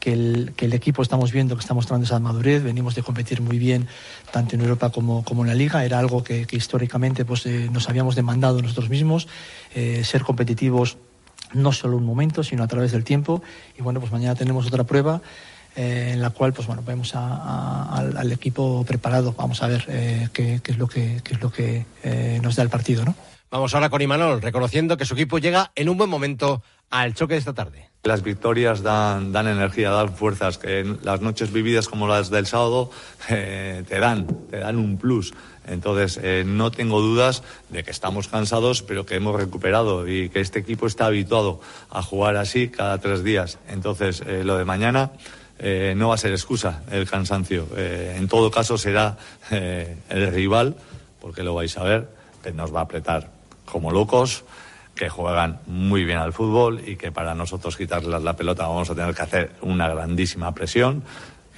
que 0.00 0.12
el, 0.12 0.52
que 0.56 0.64
el, 0.64 0.72
equipo 0.72 1.02
estamos 1.02 1.30
viendo 1.30 1.54
que 1.54 1.60
estamos 1.60 1.84
mostrando 1.84 2.06
esa 2.06 2.18
madurez, 2.18 2.64
venimos 2.64 2.96
de 2.96 3.02
competir 3.02 3.40
muy 3.40 3.58
bien 3.58 3.86
tanto 4.32 4.56
en 4.56 4.62
Europa 4.62 4.90
como, 4.90 5.22
como 5.24 5.42
en 5.42 5.48
la 5.48 5.54
Liga, 5.54 5.84
era 5.84 5.98
algo 5.98 6.24
que, 6.24 6.46
históricamente 6.50 7.24
pues, 7.24 7.46
nos 7.46 7.88
habíamos 7.88 8.16
demandado 8.16 8.60
nosotros 8.60 8.88
mismos, 8.88 9.28
ser 10.02 10.22
competitivos 10.22 10.96
no 11.52 11.72
solo 11.72 11.96
un 11.96 12.04
momento, 12.04 12.42
sino 12.42 12.62
a 12.62 12.68
través 12.68 12.92
del 12.92 13.04
tiempo. 13.04 13.42
Y 13.78 13.82
bueno, 13.82 14.00
pues 14.00 14.12
mañana 14.12 14.34
tenemos 14.34 14.66
otra 14.66 14.84
prueba 14.84 15.20
eh, 15.76 16.10
en 16.12 16.20
la 16.20 16.30
cual 16.30 16.52
pues 16.52 16.66
bueno 16.66 16.82
vemos 16.84 17.14
al, 17.14 18.32
equipo 18.32 18.84
preparado. 18.84 19.34
Vamos 19.36 19.62
a 19.62 19.68
ver 19.68 19.84
eh, 19.88 20.28
qué, 20.32 20.60
es 20.64 20.78
lo 20.78 20.86
que 20.86 21.22
es 21.24 21.40
lo 21.40 21.50
que 21.50 21.86
eh, 22.02 22.40
nos 22.42 22.56
da 22.56 22.62
el 22.62 22.70
partido 22.70 23.04
no 23.04 23.14
vamos 23.50 23.74
ahora 23.74 23.88
con 23.88 24.00
Imanol 24.00 24.42
reconociendo 24.42 24.96
que 24.96 25.04
su 25.04 25.14
equipo 25.14 25.38
llega 25.38 25.72
en 25.74 25.88
un 25.88 25.96
buen 25.96 26.10
momento 26.10 26.62
al 26.90 27.14
choque 27.14 27.34
de 27.34 27.38
esta 27.38 27.52
tarde 27.52 27.89
las 28.02 28.22
victorias 28.22 28.82
dan, 28.82 29.32
dan 29.32 29.46
energía, 29.46 29.90
dan 29.90 30.14
fuerzas, 30.14 30.58
que 30.58 30.96
las 31.02 31.20
noches 31.20 31.52
vividas 31.52 31.88
como 31.88 32.08
las 32.08 32.30
del 32.30 32.46
sábado 32.46 32.90
te 33.28 33.98
dan, 33.98 34.26
te 34.50 34.58
dan 34.58 34.76
un 34.76 34.96
plus. 34.96 35.34
Entonces, 35.66 36.18
no 36.46 36.70
tengo 36.70 37.00
dudas 37.00 37.42
de 37.68 37.84
que 37.84 37.90
estamos 37.90 38.28
cansados, 38.28 38.82
pero 38.82 39.04
que 39.04 39.16
hemos 39.16 39.36
recuperado 39.36 40.08
y 40.08 40.30
que 40.30 40.40
este 40.40 40.58
equipo 40.58 40.86
está 40.86 41.06
habituado 41.06 41.60
a 41.90 42.02
jugar 42.02 42.36
así 42.36 42.68
cada 42.68 42.98
tres 42.98 43.22
días. 43.22 43.58
Entonces, 43.68 44.24
lo 44.26 44.56
de 44.56 44.64
mañana 44.64 45.12
eh, 45.62 45.92
no 45.94 46.08
va 46.08 46.14
a 46.14 46.18
ser 46.18 46.32
excusa 46.32 46.82
el 46.90 47.08
cansancio. 47.08 47.68
Eh, 47.76 48.16
en 48.16 48.28
todo 48.28 48.50
caso 48.50 48.78
será 48.78 49.18
eh, 49.50 49.94
el 50.08 50.32
rival, 50.32 50.74
porque 51.20 51.42
lo 51.42 51.54
vais 51.54 51.76
a 51.76 51.82
ver, 51.82 52.08
que 52.42 52.50
nos 52.50 52.74
va 52.74 52.80
a 52.80 52.84
apretar 52.84 53.28
como 53.66 53.90
locos, 53.90 54.44
que 54.94 55.08
juegan 55.08 55.60
muy 55.66 56.04
bien 56.04 56.18
al 56.18 56.32
fútbol 56.32 56.82
y 56.86 56.96
que 56.96 57.12
para 57.12 57.34
nosotros 57.34 57.76
quitarles 57.76 58.22
la 58.22 58.36
pelota 58.36 58.66
vamos 58.66 58.90
a 58.90 58.94
tener 58.94 59.14
que 59.14 59.22
hacer 59.22 59.52
una 59.62 59.88
grandísima 59.88 60.52
presión 60.54 61.02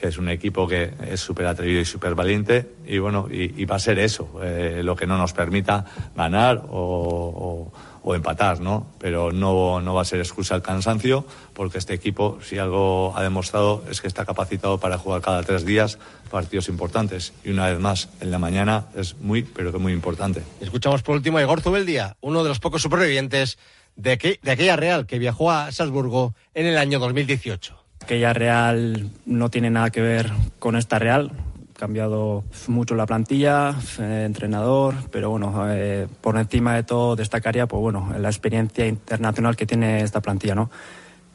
que 0.02 0.08
es 0.08 0.18
un 0.18 0.28
equipo 0.28 0.66
que 0.66 0.92
es 1.06 1.20
súper 1.20 1.46
atrevido 1.46 1.80
y 1.80 1.84
súper 1.84 2.16
valiente 2.16 2.74
y 2.84 2.98
bueno, 2.98 3.28
y, 3.30 3.64
va 3.66 3.76
a 3.76 3.78
ser 3.78 4.00
eso, 4.00 4.40
eh, 4.42 4.80
lo 4.82 4.96
que 4.96 5.06
no 5.06 5.16
nos 5.16 5.32
permita 5.32 5.84
ganar 6.16 6.60
o, 6.68 7.72
empatar, 8.14 8.60
¿no? 8.60 8.86
Pero 8.98 9.32
no, 9.32 9.80
no 9.80 9.94
va 9.94 10.02
a 10.02 10.04
ser 10.04 10.20
excusa 10.20 10.54
el 10.54 10.62
cansancio 10.62 11.24
porque 11.54 11.78
este 11.78 11.94
equipo, 11.94 12.38
si 12.42 12.58
algo 12.58 13.16
ha 13.16 13.22
demostrado, 13.22 13.84
es 13.90 14.00
que 14.00 14.08
está 14.08 14.24
capacitado 14.24 14.78
para 14.78 14.98
jugar 14.98 15.22
cada 15.22 15.42
tres 15.42 15.64
días 15.64 15.98
partidos 16.30 16.68
importantes 16.68 17.32
y 17.44 17.50
una 17.50 17.68
vez 17.68 17.78
más 17.78 18.08
en 18.20 18.30
la 18.30 18.38
mañana 18.38 18.86
es 18.96 19.16
muy, 19.18 19.42
pero 19.42 19.70
que 19.72 19.78
muy 19.78 19.92
importante. 19.92 20.42
Escuchamos 20.60 21.02
por 21.02 21.14
último 21.14 21.38
a 21.38 21.42
Igor 21.42 21.60
Zubeldía, 21.60 22.16
uno 22.20 22.42
de 22.42 22.48
los 22.48 22.58
pocos 22.58 22.82
supervivientes 22.82 23.58
de, 23.96 24.38
de 24.42 24.50
aquella 24.50 24.76
Real 24.76 25.06
que 25.06 25.18
viajó 25.18 25.50
a 25.50 25.70
Salzburgo 25.70 26.34
en 26.54 26.66
el 26.66 26.78
año 26.78 26.98
2018 26.98 27.82
aquella 28.02 28.32
Real 28.32 29.10
no 29.26 29.50
tiene 29.50 29.70
nada 29.70 29.90
que 29.90 30.00
ver 30.00 30.30
con 30.58 30.76
esta 30.76 30.98
Real. 30.98 31.30
Cambiado 31.76 32.44
mucho 32.68 32.94
la 32.94 33.06
plantilla, 33.06 33.74
eh, 33.98 34.24
entrenador, 34.26 34.94
pero 35.10 35.30
bueno, 35.30 35.64
eh, 35.70 36.06
por 36.20 36.36
encima 36.36 36.74
de 36.74 36.82
todo 36.82 37.16
destacaría 37.16 37.66
pues 37.66 37.80
bueno, 37.80 38.12
la 38.18 38.28
experiencia 38.28 38.86
internacional 38.86 39.56
que 39.56 39.66
tiene 39.66 40.02
esta 40.02 40.20
plantilla, 40.20 40.54
¿no? 40.54 40.70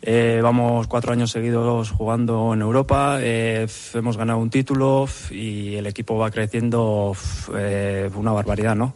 Eh, 0.01 0.39
vamos 0.43 0.87
cuatro 0.87 1.11
años 1.11 1.31
seguidos 1.31 1.89
jugando 1.91 2.53
en 2.53 2.61
Europa, 2.61 3.19
hemos 3.19 4.15
ganado 4.15 4.37
un 4.37 4.51
título 4.51 5.07
y 5.31 5.75
el 5.75 5.87
equipo 5.87 6.17
va 6.17 6.29
creciendo 6.29 7.13
una 8.15 8.31
barbaridad, 8.31 8.75
¿no? 8.75 8.93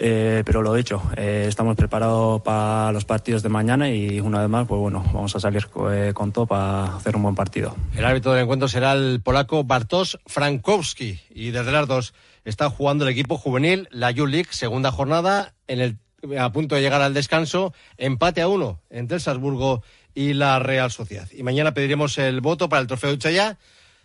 Eh, 0.00 0.44
pero 0.46 0.62
lo 0.62 0.74
dicho, 0.74 1.02
eh, 1.16 1.46
estamos 1.48 1.74
preparados 1.74 2.40
para 2.42 2.92
los 2.92 3.04
partidos 3.04 3.42
de 3.42 3.48
mañana 3.48 3.90
y 3.90 4.20
una 4.20 4.40
vez 4.40 4.48
más, 4.48 4.66
pues 4.68 4.80
bueno, 4.80 5.04
vamos 5.12 5.34
a 5.34 5.40
salir 5.40 5.66
eh, 5.90 6.12
con 6.14 6.30
todo 6.30 6.46
para 6.46 6.96
hacer 6.96 7.16
un 7.16 7.22
buen 7.24 7.34
partido. 7.34 7.74
El 7.96 8.04
árbitro 8.04 8.32
del 8.32 8.44
encuentro 8.44 8.68
será 8.68 8.92
el 8.92 9.20
polaco 9.20 9.64
Bartosz 9.64 10.16
Frankowski 10.26 11.18
y 11.30 11.50
desde 11.50 11.72
las 11.72 11.88
dos 11.88 12.14
está 12.44 12.70
jugando 12.70 13.04
el 13.04 13.10
equipo 13.10 13.38
juvenil, 13.38 13.88
la 13.90 14.14
Julik, 14.14 14.52
segunda 14.52 14.92
jornada, 14.92 15.54
en 15.66 15.80
el, 15.80 15.98
a 16.38 16.52
punto 16.52 16.76
de 16.76 16.80
llegar 16.80 17.02
al 17.02 17.12
descanso, 17.12 17.74
empate 17.96 18.40
a 18.40 18.46
uno 18.46 18.80
entre 18.90 19.16
el 19.16 19.20
Salzburgo 19.20 19.82
y 20.14 20.34
la 20.34 20.60
Real 20.60 20.92
Sociedad. 20.92 21.28
Y 21.36 21.42
mañana 21.42 21.74
pediremos 21.74 22.18
el 22.18 22.40
voto 22.40 22.68
para 22.68 22.82
el 22.82 22.86
trofeo 22.86 23.10
de 23.10 23.16
Uchaya 23.16 23.58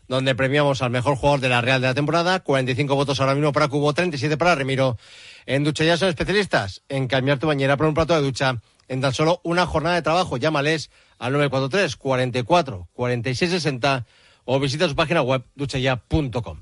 donde 0.08 0.36
premiamos 0.36 0.82
al 0.82 0.90
mejor 0.90 1.16
jugador 1.16 1.40
de 1.40 1.50
la 1.50 1.62
Real 1.62 1.82
de 1.82 1.88
la 1.88 1.94
temporada. 1.94 2.40
45 2.42 2.96
votos 2.96 3.20
ahora 3.20 3.36
mismo 3.36 3.52
para 3.52 3.68
Cubo, 3.68 3.94
37 3.94 4.38
para 4.38 4.56
Remiro. 4.56 4.98
En 5.46 5.64
Ducha 5.64 5.98
son 5.98 6.10
especialistas 6.10 6.84
en 6.90 7.08
cambiar 7.08 7.40
tu 7.40 7.48
bañera 7.48 7.78
por 7.78 7.88
un 7.88 7.94
plato 7.94 8.14
de 8.14 8.22
ducha 8.22 8.58
en 8.88 9.02
tan 9.02 9.14
solo 9.14 9.42
una 9.44 9.66
jornada 9.66 9.96
de 9.96 10.02
trabajo. 10.02 10.38
Llámales 10.38 10.90
al 11.20 11.34
943 11.34 11.96
44 11.96 12.88
46 12.94 13.52
60 13.52 14.06
o 14.46 14.60
visita 14.60 14.88
su 14.88 14.96
página 14.96 15.22
web 15.22 15.44
duchaya.com. 15.56 16.62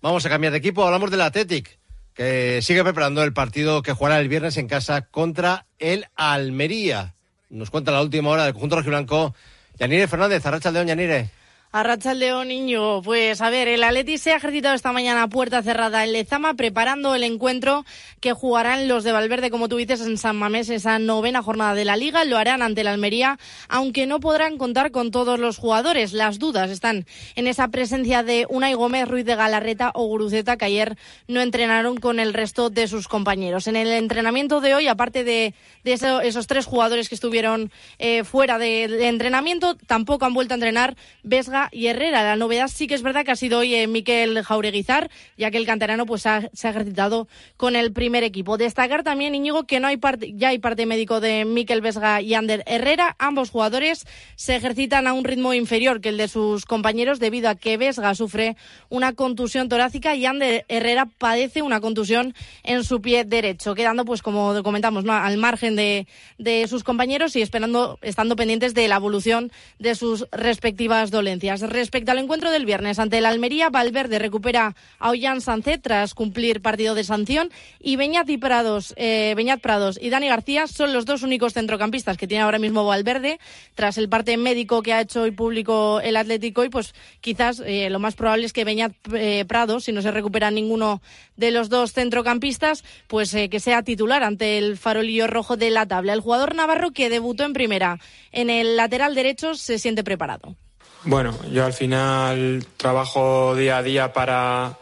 Vamos 0.00 0.26
a 0.26 0.28
cambiar 0.28 0.52
de 0.52 0.58
equipo. 0.58 0.84
Hablamos 0.84 1.10
del 1.10 1.22
Athletic, 1.22 1.78
que 2.12 2.60
sigue 2.62 2.82
preparando 2.82 3.22
el 3.22 3.32
partido 3.32 3.82
que 3.82 3.92
jugará 3.92 4.20
el 4.20 4.28
viernes 4.28 4.56
en 4.56 4.68
casa 4.68 5.02
contra 5.02 5.66
el 5.78 6.06
Almería. 6.14 7.14
Nos 7.48 7.70
cuenta 7.70 7.92
la 7.92 8.02
última 8.02 8.30
hora 8.30 8.44
del 8.44 8.52
conjunto 8.52 8.76
rojiblanco. 8.76 9.34
Yanire 9.78 10.08
Fernández, 10.08 10.44
Arracha 10.44 10.70
León, 10.70 10.88
Yanire. 10.88 11.30
A 11.74 12.14
León 12.14 12.46
Niño, 12.46 13.02
pues 13.02 13.40
a 13.40 13.50
ver, 13.50 13.66
el 13.66 13.82
Atleti 13.82 14.16
se 14.16 14.32
ha 14.32 14.36
ejercitado 14.36 14.76
esta 14.76 14.92
mañana 14.92 15.24
a 15.24 15.28
puerta 15.28 15.60
cerrada 15.60 16.04
en 16.04 16.12
Lezama, 16.12 16.54
preparando 16.54 17.16
el 17.16 17.24
encuentro 17.24 17.84
que 18.20 18.32
jugarán 18.32 18.86
los 18.86 19.02
de 19.02 19.10
Valverde, 19.10 19.50
como 19.50 19.68
tú 19.68 19.76
dices, 19.78 20.00
en 20.02 20.16
San 20.16 20.36
Mamés, 20.36 20.70
esa 20.70 21.00
novena 21.00 21.42
jornada 21.42 21.74
de 21.74 21.84
la 21.84 21.96
Liga. 21.96 22.24
Lo 22.24 22.38
harán 22.38 22.62
ante 22.62 22.84
la 22.84 22.92
Almería, 22.92 23.40
aunque 23.68 24.06
no 24.06 24.20
podrán 24.20 24.56
contar 24.56 24.92
con 24.92 25.10
todos 25.10 25.40
los 25.40 25.58
jugadores. 25.58 26.12
Las 26.12 26.38
dudas 26.38 26.70
están 26.70 27.06
en 27.34 27.48
esa 27.48 27.66
presencia 27.66 28.22
de 28.22 28.46
Unai 28.48 28.74
Gómez, 28.74 29.08
Ruiz 29.08 29.24
de 29.24 29.34
Galarreta 29.34 29.90
o 29.96 30.06
Guruceta, 30.06 30.56
que 30.56 30.66
ayer 30.66 30.96
no 31.26 31.40
entrenaron 31.40 31.96
con 31.96 32.20
el 32.20 32.34
resto 32.34 32.70
de 32.70 32.86
sus 32.86 33.08
compañeros. 33.08 33.66
En 33.66 33.74
el 33.74 33.88
entrenamiento 33.88 34.60
de 34.60 34.76
hoy, 34.76 34.86
aparte 34.86 35.24
de, 35.24 35.54
esos 35.82 36.46
tres 36.46 36.66
jugadores 36.66 37.08
que 37.08 37.16
estuvieron 37.16 37.72
eh, 37.98 38.22
fuera 38.22 38.58
de, 38.58 38.86
de 38.86 39.08
entrenamiento, 39.08 39.74
tampoco 39.74 40.24
han 40.24 40.34
vuelto 40.34 40.54
a 40.54 40.58
entrenar 40.58 40.96
Vesga 41.24 41.63
y 41.72 41.86
Herrera. 41.86 42.22
La 42.22 42.36
novedad 42.36 42.68
sí 42.68 42.86
que 42.86 42.94
es 42.94 43.02
verdad 43.02 43.24
que 43.24 43.30
ha 43.30 43.36
sido 43.36 43.60
hoy 43.60 43.74
eh, 43.74 43.86
Miquel 43.86 44.42
Jaureguizar, 44.42 45.10
ya 45.36 45.50
que 45.50 45.58
el 45.58 45.66
canterano 45.66 46.06
pues 46.06 46.22
se 46.22 46.28
ha 46.28 46.70
ejercitado 46.70 47.28
con 47.56 47.76
el 47.76 47.92
primer 47.92 48.24
equipo. 48.24 48.56
Destacar 48.56 49.02
también, 49.02 49.34
Íñigo, 49.34 49.64
que 49.64 49.80
no 49.80 49.88
hay 49.88 49.96
parte, 49.96 50.32
ya 50.34 50.48
hay 50.48 50.58
parte 50.58 50.86
médico 50.86 51.20
de 51.20 51.44
Miquel 51.44 51.80
Vesga 51.80 52.20
y 52.20 52.34
Ander 52.34 52.62
Herrera. 52.66 53.16
Ambos 53.18 53.50
jugadores 53.50 54.06
se 54.36 54.56
ejercitan 54.56 55.06
a 55.06 55.12
un 55.12 55.24
ritmo 55.24 55.54
inferior 55.54 56.00
que 56.00 56.10
el 56.10 56.16
de 56.16 56.28
sus 56.28 56.64
compañeros 56.66 57.20
debido 57.20 57.48
a 57.48 57.54
que 57.54 57.76
Vesga 57.76 58.14
sufre 58.14 58.56
una 58.88 59.12
contusión 59.12 59.68
torácica 59.68 60.14
y 60.14 60.26
Ander 60.26 60.64
Herrera 60.68 61.06
padece 61.18 61.62
una 61.62 61.80
contusión 61.80 62.34
en 62.62 62.84
su 62.84 63.00
pie 63.00 63.24
derecho, 63.24 63.74
quedando 63.74 64.04
pues 64.04 64.22
como 64.22 64.62
comentamos, 64.62 65.04
al 65.06 65.36
margen 65.38 65.76
de, 65.76 66.06
de 66.38 66.66
sus 66.68 66.84
compañeros 66.84 67.36
y 67.36 67.42
esperando, 67.42 67.98
estando 68.02 68.36
pendientes 68.36 68.74
de 68.74 68.88
la 68.88 68.96
evolución 68.96 69.52
de 69.78 69.94
sus 69.94 70.26
respectivas 70.32 71.10
dolencias. 71.10 71.53
Respecto 71.62 72.10
al 72.10 72.18
encuentro 72.18 72.50
del 72.50 72.66
viernes 72.66 72.98
ante 72.98 73.18
el 73.18 73.26
Almería, 73.26 73.70
Valverde 73.70 74.18
recupera 74.18 74.74
a 74.98 75.10
Ollán 75.10 75.40
Sancet 75.40 75.82
tras 75.82 76.14
cumplir 76.14 76.60
partido 76.60 76.94
de 76.94 77.04
sanción 77.04 77.50
y 77.80 77.96
Beñat 77.96 78.28
y 78.30 78.38
Prados, 78.38 78.94
eh, 78.96 79.34
Beñat 79.36 79.60
Prados 79.60 79.98
y 80.00 80.10
Dani 80.10 80.28
García 80.28 80.66
son 80.66 80.92
los 80.92 81.04
dos 81.06 81.22
únicos 81.22 81.52
centrocampistas 81.52 82.16
que 82.16 82.26
tiene 82.26 82.42
ahora 82.42 82.58
mismo 82.58 82.84
Valverde 82.84 83.38
tras 83.74 83.98
el 83.98 84.08
parte 84.08 84.36
médico 84.36 84.82
que 84.82 84.92
ha 84.92 85.00
hecho 85.00 85.22
hoy 85.22 85.30
público 85.30 86.00
el 86.00 86.16
Atlético 86.16 86.64
y 86.64 86.68
pues 86.68 86.94
quizás 87.20 87.62
eh, 87.64 87.90
lo 87.90 87.98
más 87.98 88.14
probable 88.14 88.46
es 88.46 88.52
que 88.52 88.64
Beñat 88.64 88.92
eh, 89.12 89.44
Prados, 89.46 89.84
si 89.84 89.92
no 89.92 90.02
se 90.02 90.10
recupera 90.10 90.50
ninguno 90.50 91.02
de 91.36 91.50
los 91.50 91.68
dos 91.68 91.92
centrocampistas, 91.92 92.84
pues 93.06 93.32
que 93.32 93.60
sea 93.60 93.82
titular 93.82 94.22
ante 94.22 94.58
el 94.58 94.76
farolillo 94.76 95.26
rojo 95.26 95.56
de 95.56 95.70
la 95.70 95.86
tabla. 95.86 96.12
El 96.12 96.20
jugador 96.20 96.54
navarro 96.54 96.92
que 96.92 97.10
debutó 97.10 97.44
en 97.44 97.52
primera 97.52 97.98
en 98.32 98.50
el 98.50 98.76
lateral 98.76 99.14
derecho 99.14 99.54
se 99.54 99.78
siente 99.78 100.04
preparado. 100.04 100.56
Bueno, 101.06 101.34
yo 101.50 101.66
al 101.66 101.74
final 101.74 102.64
trabajo 102.78 103.54
día 103.54 103.76
a 103.76 103.82
día 103.82 104.12
para, 104.14 104.78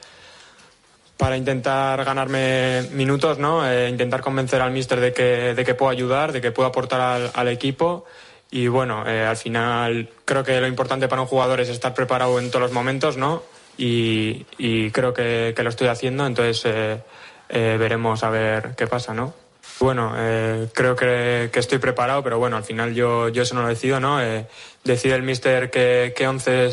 para 1.17 1.37
intentar 1.37 2.05
ganarme 2.05 2.83
minutos, 2.93 3.39
¿no? 3.39 3.69
Eh, 3.69 3.89
intentar 3.89 4.21
convencer 4.21 4.61
al 4.61 4.71
míster 4.71 5.01
de 5.01 5.13
que, 5.13 5.55
de 5.55 5.65
que 5.65 5.75
puedo 5.75 5.91
ayudar, 5.91 6.31
de 6.31 6.41
que 6.41 6.53
puedo 6.53 6.69
aportar 6.69 7.33
al, 7.35 7.49
equipo. 7.49 8.05
Y 8.53 8.69
bueno, 8.69 9.05
eh, 9.09 9.25
al 9.25 9.37
final 9.37 10.11
creo 10.25 10.45
que 10.45 10.61
lo 10.61 10.69
importante 10.69 11.09
para 11.09 11.23
un 11.23 11.29
jugador 11.29 11.61
es 11.61 11.69
estar 11.69 11.93
preparado 11.93 12.39
en 12.39 12.51
todos 12.51 12.63
los 12.63 12.73
momentos, 12.73 13.17
¿no? 13.17 13.43
Y, 13.77 14.45
creo 14.93 15.13
que, 15.15 15.55
lo 15.57 15.71
estoy 15.71 15.89
haciendo, 15.89 16.25
entonces 16.25 16.63
eh, 16.67 17.77
veremos 17.79 18.23
a 18.23 18.31
ver 18.31 18.75
qué 18.77 18.87
pasa, 18.87 19.13
¿no? 19.13 19.42
Bueno, 19.83 20.15
eh, 20.17 20.69
creo 20.73 20.95
que, 20.95 21.51
estoy 21.53 21.79
preparado, 21.79 22.23
pero 22.23 22.39
bueno, 22.39 22.57
al 22.57 22.63
final 22.63 22.95
yo, 22.95 23.29
yo 23.31 23.43
eso 23.43 23.57
no 23.57 23.63
lo 23.63 23.69
decido, 23.69 23.99
¿no? 23.99 24.23
Eh, 24.23 24.47
decide 24.85 25.17
el 25.17 25.25
mister 25.25 25.73
que, 25.73 26.15
que 26.17 26.29
once 26.29 26.71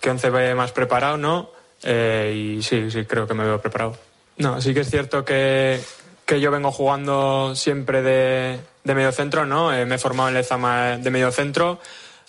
que 0.00 0.10
once 0.10 0.30
ve 0.30 0.56
más 0.56 0.72
preparado, 0.72 1.16
¿no? 1.16 1.52
Eh, 1.84 2.56
y 2.56 2.62
sí, 2.62 2.90
sí, 2.90 3.04
creo 3.04 3.28
que 3.28 3.34
me 3.34 3.44
veo 3.44 3.60
preparado. 3.60 3.96
No, 4.38 4.60
sí 4.60 4.74
que 4.74 4.80
es 4.80 4.90
cierto 4.90 5.24
que, 5.24 5.80
que 6.26 6.40
yo 6.40 6.50
vengo 6.50 6.72
jugando 6.72 7.54
siempre 7.54 8.02
de, 8.02 8.58
de 8.82 8.94
medio 8.96 9.12
centro, 9.12 9.46
¿no? 9.46 9.68
me 9.68 9.94
he 9.94 9.98
formado 9.98 10.30
en 10.30 10.34
Lezama 10.34 10.96
de 10.96 11.10
medio 11.10 11.30
centro, 11.30 11.78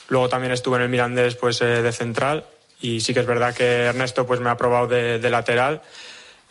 luego 0.10 0.30
también 0.30 0.54
estuve 0.54 0.76
en 0.76 0.84
el 0.84 0.90
Mirandés 0.90 1.36
pues, 1.36 1.58
de 1.58 1.92
central 1.92 2.46
y 2.80 3.00
sí 3.00 3.16
que 3.16 3.22
es 3.22 3.26
verdad 3.26 3.56
que 3.56 3.86
Ernesto 3.86 4.28
pues, 4.28 4.40
me 4.40 4.52
ha 4.52 4.58
probado 4.58 4.86
de, 4.86 5.18
de 5.18 5.30
lateral. 5.32 5.82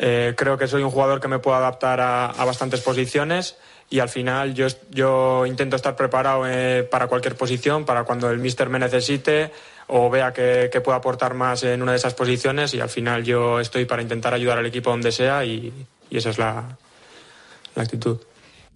Eh, 0.02 0.32
creo 0.34 0.56
que 0.56 0.66
soy 0.66 0.82
un 0.82 0.90
jugador 0.90 1.20
que 1.20 1.28
me 1.28 1.40
puedo 1.40 1.58
adaptar 1.58 2.00
a, 2.00 2.32
bastantes 2.46 2.80
posiciones 2.80 3.56
y 3.90 3.98
al 3.98 4.08
final 4.08 4.54
yo, 4.54 4.66
yo 4.88 5.44
intento 5.44 5.76
estar 5.76 5.94
preparado 5.94 6.48
eh, 6.48 6.84
para 6.84 7.06
cualquier 7.06 7.36
posición, 7.36 7.84
para 7.84 8.04
cuando 8.04 8.30
el 8.30 8.38
míster 8.38 8.70
me 8.70 8.78
necesite 8.78 9.52
o 9.88 10.08
vea 10.08 10.32
que, 10.32 10.70
que 10.72 10.80
puedo 10.80 10.96
aportar 10.96 11.34
más 11.34 11.64
en 11.64 11.82
una 11.82 11.92
de 11.92 11.98
esas 11.98 12.14
posiciones 12.14 12.72
y 12.72 12.80
al 12.80 12.88
final 12.88 13.24
yo 13.24 13.60
estoy 13.60 13.84
para 13.84 14.00
intentar 14.00 14.32
ayudar 14.32 14.56
al 14.56 14.64
equipo 14.64 14.88
donde 14.88 15.12
sea 15.12 15.44
y, 15.44 15.70
esa 16.10 16.30
es 16.30 16.38
la, 16.38 16.78
actitud. 17.76 18.16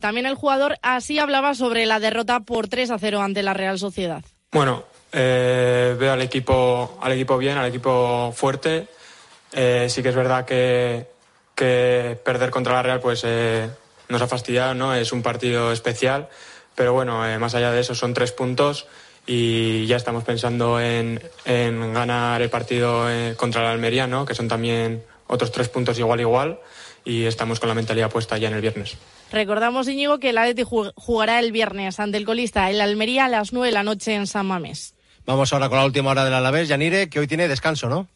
También 0.00 0.26
el 0.26 0.34
jugador 0.34 0.76
así 0.82 1.18
hablaba 1.18 1.54
sobre 1.54 1.86
la 1.86 2.00
derrota 2.00 2.40
por 2.40 2.68
3 2.68 2.90
a 2.90 2.98
0 2.98 3.22
ante 3.22 3.42
la 3.42 3.54
Real 3.54 3.78
Sociedad. 3.78 4.22
Bueno, 4.52 4.84
eh, 5.10 5.96
veo 5.98 6.12
al 6.12 6.20
equipo, 6.20 6.98
al 7.00 7.12
equipo 7.12 7.38
bien, 7.38 7.56
al 7.56 7.68
equipo 7.68 8.30
fuerte. 8.36 8.88
sí 9.50 10.02
que 10.02 10.08
es 10.10 10.14
verdad 10.14 10.44
que, 10.44 11.13
que 11.54 12.18
perder 12.24 12.50
contra 12.50 12.74
la 12.74 12.82
Real 12.82 13.00
pues 13.00 13.22
eh, 13.24 13.68
nos 14.08 14.22
ha 14.22 14.26
fastidiado, 14.26 14.74
¿no? 14.74 14.94
Es 14.94 15.12
un 15.12 15.22
partido 15.22 15.72
especial, 15.72 16.28
pero 16.74 16.92
bueno, 16.92 17.26
eh, 17.26 17.38
más 17.38 17.54
allá 17.54 17.70
de 17.70 17.80
eso 17.80 17.94
son 17.94 18.14
tres 18.14 18.32
puntos 18.32 18.86
y 19.26 19.86
ya 19.86 19.96
estamos 19.96 20.24
pensando 20.24 20.80
en, 20.80 21.22
en 21.44 21.94
ganar 21.94 22.42
el 22.42 22.50
partido 22.50 23.10
eh, 23.10 23.34
contra 23.36 23.62
la 23.62 23.72
Almería, 23.72 24.06
¿no? 24.06 24.24
Que 24.24 24.34
son 24.34 24.48
también 24.48 25.04
otros 25.26 25.52
tres 25.52 25.68
puntos 25.68 25.98
igual 25.98 26.20
igual 26.20 26.60
y 27.04 27.24
estamos 27.24 27.60
con 27.60 27.68
la 27.68 27.74
mentalidad 27.74 28.10
puesta 28.10 28.36
ya 28.38 28.48
en 28.48 28.54
el 28.54 28.60
viernes. 28.60 28.96
Recordamos, 29.32 29.88
Íñigo, 29.88 30.18
que 30.18 30.30
el 30.30 30.38
Atleti 30.38 30.62
jugará 30.64 31.38
el 31.38 31.52
viernes 31.52 31.98
ante 31.98 32.18
el 32.18 32.24
colista 32.24 32.70
el 32.70 32.80
Almería 32.80 33.24
a 33.24 33.28
las 33.28 33.52
nueve 33.52 33.68
de 33.68 33.72
la 33.72 33.82
noche 33.82 34.14
en 34.14 34.26
San 34.26 34.46
Mamés. 34.46 34.94
Vamos 35.26 35.52
ahora 35.52 35.68
con 35.68 35.78
la 35.78 35.86
última 35.86 36.10
hora 36.10 36.24
del 36.24 36.34
Alavés. 36.34 36.68
Yanire, 36.68 37.08
que 37.08 37.18
hoy 37.18 37.26
tiene 37.26 37.48
descanso, 37.48 37.88
¿no? 37.88 38.06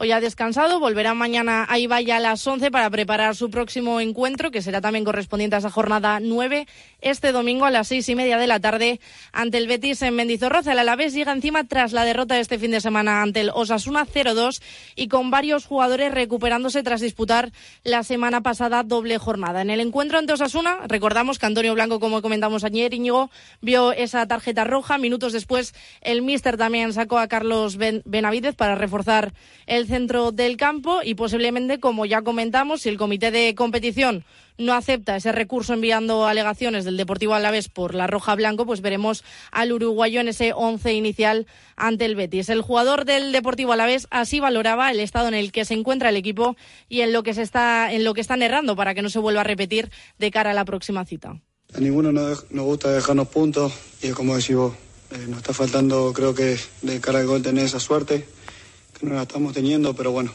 Hoy 0.00 0.12
ha 0.12 0.20
descansado, 0.20 0.78
volverá 0.78 1.12
mañana 1.14 1.66
a 1.68 1.76
Ibaya 1.76 2.18
a 2.18 2.20
las 2.20 2.46
11 2.46 2.70
para 2.70 2.88
preparar 2.88 3.34
su 3.34 3.50
próximo 3.50 3.98
encuentro, 3.98 4.52
que 4.52 4.62
será 4.62 4.80
también 4.80 5.04
correspondiente 5.04 5.56
a 5.56 5.58
esa 5.58 5.72
jornada 5.72 6.20
9, 6.20 6.68
este 7.00 7.32
domingo 7.32 7.64
a 7.64 7.72
las 7.72 7.88
seis 7.88 8.08
y 8.08 8.14
media 8.14 8.38
de 8.38 8.46
la 8.46 8.60
tarde 8.60 9.00
ante 9.32 9.58
el 9.58 9.66
Betis 9.66 10.02
en 10.02 10.14
Mendizorroza. 10.14 10.70
El 10.70 10.78
Alavés 10.78 11.14
llega 11.14 11.32
encima 11.32 11.64
tras 11.64 11.92
la 11.92 12.04
derrota 12.04 12.36
de 12.36 12.42
este 12.42 12.60
fin 12.60 12.70
de 12.70 12.80
semana 12.80 13.22
ante 13.22 13.40
el 13.40 13.50
Osasuna 13.52 14.06
0-2 14.06 14.62
y 14.94 15.08
con 15.08 15.32
varios 15.32 15.66
jugadores 15.66 16.14
recuperándose 16.14 16.84
tras 16.84 17.00
disputar 17.00 17.50
la 17.82 18.04
semana 18.04 18.40
pasada 18.40 18.84
doble 18.84 19.18
jornada. 19.18 19.62
En 19.62 19.70
el 19.70 19.80
encuentro 19.80 20.20
ante 20.20 20.32
Osasuna, 20.32 20.78
recordamos 20.86 21.40
que 21.40 21.46
Antonio 21.46 21.74
Blanco, 21.74 21.98
como 21.98 22.22
comentamos 22.22 22.62
ayer, 22.62 22.94
Íñigo, 22.94 23.30
vio 23.62 23.90
esa 23.90 24.24
tarjeta 24.28 24.62
roja. 24.62 24.96
Minutos 24.96 25.32
después, 25.32 25.74
el 26.02 26.22
míster 26.22 26.56
también 26.56 26.92
sacó 26.92 27.18
a 27.18 27.26
Carlos 27.26 27.76
Benavidez 27.76 28.54
para 28.54 28.76
reforzar 28.76 29.32
el 29.66 29.87
centro 29.88 30.30
del 30.30 30.56
campo 30.56 31.00
y 31.02 31.16
posiblemente, 31.16 31.80
como 31.80 32.06
ya 32.06 32.22
comentamos, 32.22 32.82
si 32.82 32.88
el 32.88 32.96
comité 32.96 33.32
de 33.32 33.54
competición 33.56 34.24
no 34.58 34.74
acepta 34.74 35.16
ese 35.16 35.32
recurso 35.32 35.72
enviando 35.72 36.26
alegaciones 36.26 36.84
del 36.84 36.96
Deportivo 36.96 37.34
Alavés 37.34 37.68
por 37.68 37.94
la 37.94 38.06
roja 38.06 38.34
blanco, 38.34 38.66
pues 38.66 38.80
veremos 38.80 39.24
al 39.50 39.72
uruguayo 39.72 40.20
en 40.20 40.28
ese 40.28 40.52
once 40.52 40.92
inicial 40.92 41.46
ante 41.76 42.04
el 42.04 42.16
Betis. 42.16 42.48
El 42.48 42.62
jugador 42.62 43.04
del 43.04 43.32
Deportivo 43.32 43.72
Alavés 43.72 44.06
así 44.10 44.40
valoraba 44.40 44.90
el 44.90 45.00
estado 45.00 45.28
en 45.28 45.34
el 45.34 45.52
que 45.52 45.64
se 45.64 45.74
encuentra 45.74 46.10
el 46.10 46.16
equipo 46.16 46.56
y 46.88 47.00
en 47.00 47.12
lo 47.12 47.22
que 47.22 47.34
se 47.34 47.42
está 47.42 47.92
en 47.92 48.04
lo 48.04 48.14
que 48.14 48.20
están 48.20 48.42
errando 48.42 48.76
para 48.76 48.94
que 48.94 49.02
no 49.02 49.10
se 49.10 49.18
vuelva 49.20 49.40
a 49.40 49.44
repetir 49.44 49.90
de 50.18 50.30
cara 50.30 50.50
a 50.50 50.54
la 50.54 50.64
próxima 50.64 51.04
cita. 51.04 51.40
A 51.74 51.80
ninguno 51.80 52.12
nos, 52.12 52.46
gusta 52.50 52.90
dejarnos 52.90 53.28
puntos 53.28 53.72
y 54.02 54.10
como 54.10 54.36
decís 54.36 54.56
vos, 54.56 54.74
eh, 55.12 55.26
nos 55.28 55.38
está 55.38 55.52
faltando 55.52 56.12
creo 56.12 56.34
que 56.34 56.58
de 56.82 57.00
cara 57.00 57.20
al 57.20 57.26
gol 57.26 57.42
tener 57.42 57.64
esa 57.64 57.80
suerte 57.80 58.26
no 59.02 59.14
la 59.14 59.22
estamos 59.22 59.52
teniendo, 59.52 59.94
pero 59.94 60.12
bueno, 60.12 60.32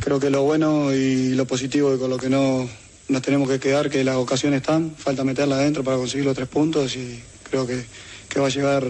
creo 0.00 0.20
que 0.20 0.30
lo 0.30 0.42
bueno 0.42 0.92
y 0.92 1.30
lo 1.30 1.46
positivo 1.46 1.94
y 1.94 1.98
con 1.98 2.10
lo 2.10 2.16
que 2.16 2.28
no 2.28 2.68
nos 3.08 3.22
tenemos 3.22 3.48
que 3.48 3.58
quedar, 3.58 3.90
que 3.90 4.04
las 4.04 4.16
ocasiones 4.16 4.60
están, 4.60 4.94
falta 4.96 5.24
meterla 5.24 5.56
adentro 5.56 5.82
para 5.82 5.96
conseguir 5.96 6.26
los 6.26 6.36
tres 6.36 6.48
puntos 6.48 6.94
y 6.96 7.20
creo 7.42 7.66
que, 7.66 7.84
que 8.28 8.40
va 8.40 8.46
a 8.46 8.50
llegar 8.50 8.84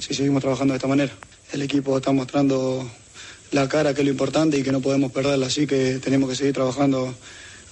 si 0.00 0.14
seguimos 0.14 0.40
trabajando 0.40 0.72
de 0.72 0.78
esta 0.78 0.88
manera. 0.88 1.12
El 1.52 1.62
equipo 1.62 1.96
está 1.96 2.10
mostrando 2.10 2.88
la 3.52 3.68
cara, 3.68 3.94
que 3.94 4.00
es 4.00 4.04
lo 4.04 4.10
importante 4.10 4.58
y 4.58 4.62
que 4.62 4.72
no 4.72 4.80
podemos 4.80 5.12
perderla, 5.12 5.46
así 5.46 5.66
que 5.66 5.98
tenemos 5.98 6.28
que 6.28 6.36
seguir 6.36 6.54
trabajando 6.54 7.14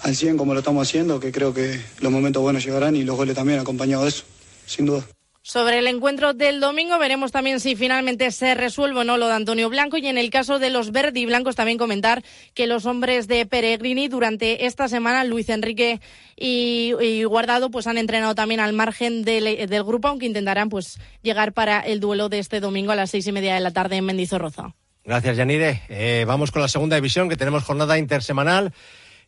al 0.03 0.15
100 0.15 0.37
como 0.37 0.53
lo 0.55 0.61
estamos 0.61 0.87
haciendo, 0.87 1.19
que 1.19 1.33
creo 1.33 1.53
que 1.53 1.81
los 2.01 2.13
momentos 2.13 2.43
buenos 2.43 2.65
llegarán 2.65 2.95
y 2.95 3.03
los 3.03 3.17
goles 3.17 3.35
también 3.35 3.59
acompañados 3.59 4.05
de 4.05 4.11
eso, 4.11 4.25
sin 4.67 4.87
duda. 4.87 5.05
Sobre 5.45 5.81
el 5.81 5.89
encuentro 5.89 6.35
del 6.35 6.61
domingo 6.61 6.97
veremos 7.01 7.33
también 7.33 7.59
si 7.59 7.75
finalmente 7.75 8.31
se 8.31 8.55
resuelve 8.55 9.01
o 9.01 9.05
no 9.05 9.17
lo 9.17 9.27
de 9.27 9.35
Antonio 9.35 9.69
Blanco 9.69 9.97
y 9.97 10.07
en 10.07 10.17
el 10.17 10.31
caso 10.31 10.61
de 10.61 10.71
los 10.71 10.93
verdi 10.93 11.27
blancos 11.27 11.57
también 11.57 11.79
comentar 11.79 12.23
que 12.55 12.69
los 12.69 12.87
hombres 12.87 13.27
de 13.27 13.45
Peregrini 13.45 14.07
durante 14.07 14.67
esta 14.67 14.87
semana 14.87 15.25
Luis 15.25 15.49
Enrique 15.49 16.01
y, 16.37 17.25
Guardado 17.25 17.73
pues 17.73 17.89
han 17.89 17.99
entrenado 17.99 18.37
también 18.37 18.61
al 18.61 18.73
margen 18.73 19.25
del, 19.25 19.67
grupo 19.85 20.07
aunque 20.07 20.27
intentarán 20.27 20.69
pues 20.69 21.01
llegar 21.23 21.53
para 21.53 21.81
el 21.81 21.99
duelo 21.99 22.29
de 22.29 22.39
este 22.39 22.61
domingo 22.61 22.93
a 22.93 22.97
las 22.97 23.11
seis 23.11 23.27
y 23.27 23.33
media 23.33 23.55
de 23.55 23.61
la 23.61 23.73
tarde 23.73 23.97
en 23.97 24.05
Mendizorroza. 24.05 24.77
Gracias 25.05 25.37
Yanire. 25.37 25.83
Eh, 25.89 26.25
vamos 26.25 26.53
con 26.53 26.63
la 26.63 26.69
segunda 26.69 26.95
división 26.95 27.29
que 27.29 27.37
tenemos 27.37 27.65
jornada 27.65 27.99
intersemanal. 27.99 28.73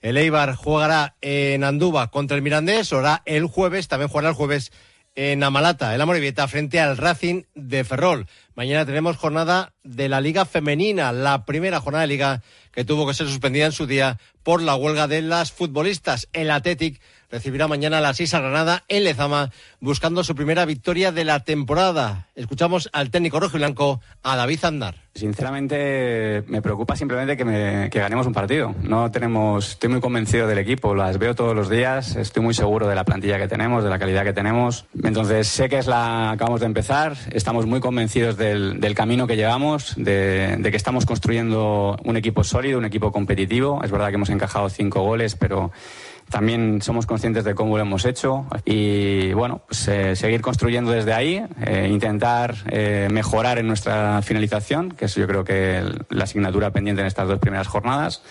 El 0.01 0.17
Eibar 0.17 0.55
jugará 0.55 1.17
en 1.21 1.65
Andúba 1.65 2.13
contra 2.13 2.37
el 2.37 2.43
Mirandés, 2.43 2.93
hará 2.93 3.23
el 3.25 3.47
jueves, 3.47 3.89
también 3.89 4.09
jugará 4.09 4.29
el 4.29 4.35
jueves 4.37 4.71
en 5.15 5.43
Amalata, 5.43 5.95
el 5.95 6.01
Amorebieta, 6.01 6.49
frente 6.49 6.81
al 6.81 6.97
Racing 6.97 7.43
de 7.55 7.85
Ferrol. 7.85 8.27
Mañana 8.57 8.87
tenemos 8.87 9.17
jornada 9.17 9.73
de 9.83 10.09
la 10.09 10.21
Liga 10.21 10.45
Femenina, 10.45 11.13
la 11.13 11.45
primera 11.45 11.81
jornada 11.81 12.03
de 12.03 12.09
Liga 12.09 12.43
que 12.75 12.85
tuvo 12.85 13.07
que 13.07 13.15
ser 13.15 13.27
suspendida 13.27 13.67
en 13.67 13.73
su 13.73 13.87
día 13.87 14.19
por 14.43 14.63
la 14.63 14.77
huelga 14.77 15.09
de 15.09 15.23
las 15.23 15.53
futbolistas. 15.53 16.29
El 16.33 16.51
Athletic 16.51 17.01
recibirá 17.31 17.67
mañana 17.67 17.99
a 17.99 18.01
las 18.01 18.17
6 18.19 18.35
a 18.35 18.41
Granada 18.41 18.85
en 18.89 19.05
Lezama, 19.05 19.51
buscando 19.81 20.23
su 20.23 20.35
primera 20.35 20.65
victoria 20.67 21.11
de 21.11 21.25
la 21.25 21.41
temporada. 21.41 22.29
Escuchamos 22.37 22.89
al 22.93 23.11
técnico 23.11 23.41
rojo 23.41 23.57
y 23.57 23.61
blanco, 23.61 24.01
a 24.23 24.37
David 24.37 24.65
Andar. 24.65 24.97
Sinceramente, 25.15 26.43
me 26.49 26.61
preocupa 26.61 26.97
simplemente 26.97 27.37
que, 27.37 27.89
que, 27.91 27.99
ganemos 28.01 28.27
un 28.27 28.33
partido. 28.33 28.75
No 28.83 29.11
tenemos, 29.13 29.71
estoy 29.71 29.89
muy 29.89 30.01
convencido 30.01 30.49
del 30.49 30.59
equipo, 30.59 30.95
las 30.95 31.19
veo 31.19 31.37
todos 31.37 31.55
los 31.55 31.71
días, 31.71 32.17
estoy 32.17 32.43
muy 32.43 32.53
seguro 32.53 32.89
de 32.89 32.97
la 32.97 33.05
plantilla 33.05 33.39
que 33.39 33.47
tenemos, 33.47 33.85
de 33.85 33.91
la 33.91 33.99
calidad 33.99 34.25
que 34.25 34.33
tenemos. 34.33 34.87
Entonces, 35.03 35.47
sé 35.47 35.69
que 35.69 35.79
es 35.79 35.87
la, 35.87 36.33
acabamos 36.33 36.61
de 36.61 36.67
empezar, 36.67 37.17
estamos 37.31 37.67
muy 37.67 37.79
convencidos 37.79 38.37
del, 38.45 38.95
camino 38.95 39.27
que 39.27 39.37
llevamos, 39.37 39.95
de, 39.97 40.59
que 40.63 40.77
estamos 40.77 41.07
construyendo 41.07 41.97
un 42.05 42.17
equipo 42.17 42.45
sólido, 42.45 42.79
un 42.79 42.85
equipo 42.85 43.13
competitivo. 43.13 43.81
Es 43.83 43.91
verdad 43.91 44.09
que 44.09 44.15
hemos 44.15 44.31
encajado 44.31 44.69
cinco 44.69 45.03
goles, 45.03 45.37
pero 45.37 45.73
también 46.31 46.81
somos 46.83 47.07
conscientes 47.07 47.45
de 47.45 47.55
cómo 47.55 47.77
lo 47.77 47.83
hemos 47.83 48.05
hecho 48.05 48.47
y 48.65 49.33
bueno, 49.35 49.63
seguir 49.71 50.41
construyendo 50.41 50.91
desde 50.91 51.13
ahí, 51.13 51.45
eh, 51.67 51.89
intentar 51.91 52.55
eh, 52.71 53.09
mejorar 53.11 53.59
en 53.59 53.67
nuestra 53.67 54.23
finalización, 54.23 54.93
que 54.93 55.05
es 55.07 55.15
yo 55.15 55.27
creo 55.27 55.45
que 55.45 55.83
la 56.09 56.25
asignatura 56.25 56.71
pendiente 56.71 57.03
en 57.03 57.07
estas 57.07 57.29
dos 57.29 57.39
primeras 57.39 57.69
jornadas. 57.69 58.23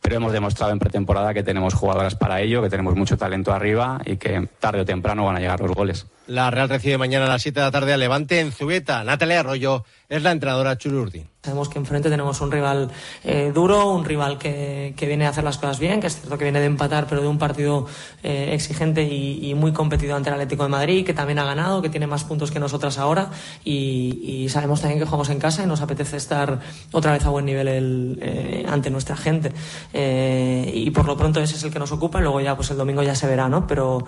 Pero 0.00 0.16
hemos 0.16 0.32
demostrado 0.32 0.72
en 0.72 0.78
pretemporada 0.78 1.34
que 1.34 1.42
tenemos 1.42 1.74
jugadoras 1.74 2.14
para 2.14 2.40
ello, 2.40 2.62
que 2.62 2.70
tenemos 2.70 2.94
mucho 2.94 3.16
talento 3.18 3.52
arriba 3.52 4.00
y 4.04 4.16
que 4.16 4.48
tarde 4.58 4.80
o 4.80 4.84
temprano 4.84 5.24
van 5.24 5.36
a 5.36 5.40
llegar 5.40 5.60
los 5.60 5.72
goles. 5.72 6.06
La 6.26 6.50
Real 6.50 6.68
recibe 6.68 6.96
mañana 6.96 7.26
a 7.26 7.28
las 7.28 7.42
7 7.42 7.58
de 7.58 7.66
la 7.66 7.72
tarde 7.72 7.92
a 7.92 7.96
Levante 7.96 8.38
en 8.38 8.52
Zubeta. 8.52 9.02
Natalia 9.02 9.40
Arroyo 9.40 9.84
es 10.08 10.22
la 10.22 10.30
entrenadora 10.30 10.78
Chulurdi. 10.78 11.26
Sabemos 11.42 11.70
que 11.70 11.78
enfrente 11.78 12.10
tenemos 12.10 12.42
un 12.42 12.52
rival 12.52 12.90
eh, 13.24 13.50
duro, 13.54 13.90
un 13.90 14.04
rival 14.04 14.36
que, 14.36 14.92
que, 14.94 15.06
viene 15.06 15.24
a 15.24 15.30
hacer 15.30 15.42
las 15.42 15.56
cosas 15.56 15.78
bien, 15.78 15.98
que 15.98 16.08
es 16.08 16.16
cierto 16.16 16.36
que 16.36 16.44
viene 16.44 16.60
de 16.60 16.66
empatar, 16.66 17.06
pero 17.08 17.22
de 17.22 17.28
un 17.28 17.38
partido 17.38 17.86
eh, 18.22 18.50
exigente 18.52 19.02
y, 19.04 19.54
muy 19.54 19.72
competido 19.72 20.14
ante 20.16 20.28
el 20.28 20.34
Atlético 20.34 20.64
de 20.64 20.68
Madrid, 20.68 21.06
que 21.06 21.14
también 21.14 21.38
ha 21.38 21.44
ganado, 21.44 21.80
que 21.80 21.88
tiene 21.88 22.06
más 22.06 22.24
puntos 22.24 22.50
que 22.50 22.60
nosotras 22.60 22.98
ahora. 22.98 23.30
Y, 23.64 24.46
sabemos 24.50 24.82
también 24.82 24.98
que 24.98 25.06
jugamos 25.06 25.30
en 25.30 25.38
casa 25.38 25.62
y 25.62 25.66
nos 25.66 25.80
apetece 25.80 26.18
estar 26.18 26.60
otra 26.92 27.12
vez 27.12 27.24
a 27.24 27.30
buen 27.30 27.46
nivel 27.46 27.68
el, 27.68 28.18
eh, 28.20 28.66
ante 28.68 28.90
nuestra 28.90 29.16
gente. 29.16 29.52
Y 29.92 30.90
por 30.90 31.06
lo 31.06 31.16
pronto 31.16 31.40
ese 31.40 31.56
es 31.56 31.64
el 31.64 31.72
que 31.72 31.78
nos 31.78 31.92
ocupa, 31.92 32.20
luego 32.20 32.40
ya 32.40 32.56
pues 32.56 32.70
el 32.70 32.76
domingo 32.76 33.02
ya 33.02 33.14
se 33.14 33.26
verá, 33.26 33.48
¿no? 33.48 33.66
Pero 33.66 34.04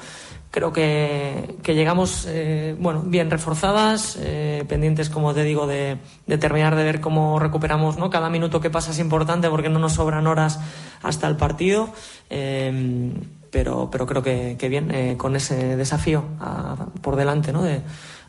creo 0.51 0.73
que, 0.73 1.57
que 1.62 1.75
llegamos 1.75 2.29
bueno, 2.79 3.03
bien 3.05 3.31
reforzadas, 3.31 4.18
pendientes, 4.68 5.11
como 5.11 5.35
te 5.35 5.45
digo, 5.45 5.66
de, 5.66 5.99
terminar 6.38 6.77
de 6.77 6.85
ver 6.85 7.01
cómo 7.01 7.38
recuperamos, 7.38 7.99
¿no? 7.99 8.11
Cada 8.11 8.31
minuto 8.31 8.61
que 8.61 8.71
pasa 8.71 8.92
es 8.92 8.99
importante 8.99 9.49
porque 9.49 9.68
no 9.68 9.79
nos 9.79 9.95
sobran 9.95 10.27
horas 10.27 10.61
hasta 11.03 11.27
el 11.27 11.37
partido. 11.37 11.90
Em, 12.31 13.12
pero, 13.53 13.90
pero 13.92 14.07
creo 14.07 14.23
que, 14.23 14.68
bien, 14.68 14.90
eh, 14.90 15.16
con 15.18 15.37
ese 15.37 15.77
desafío 15.77 16.25
por 17.03 17.16
delante, 17.16 17.53
¿no? 17.53 17.62
De 17.62 17.83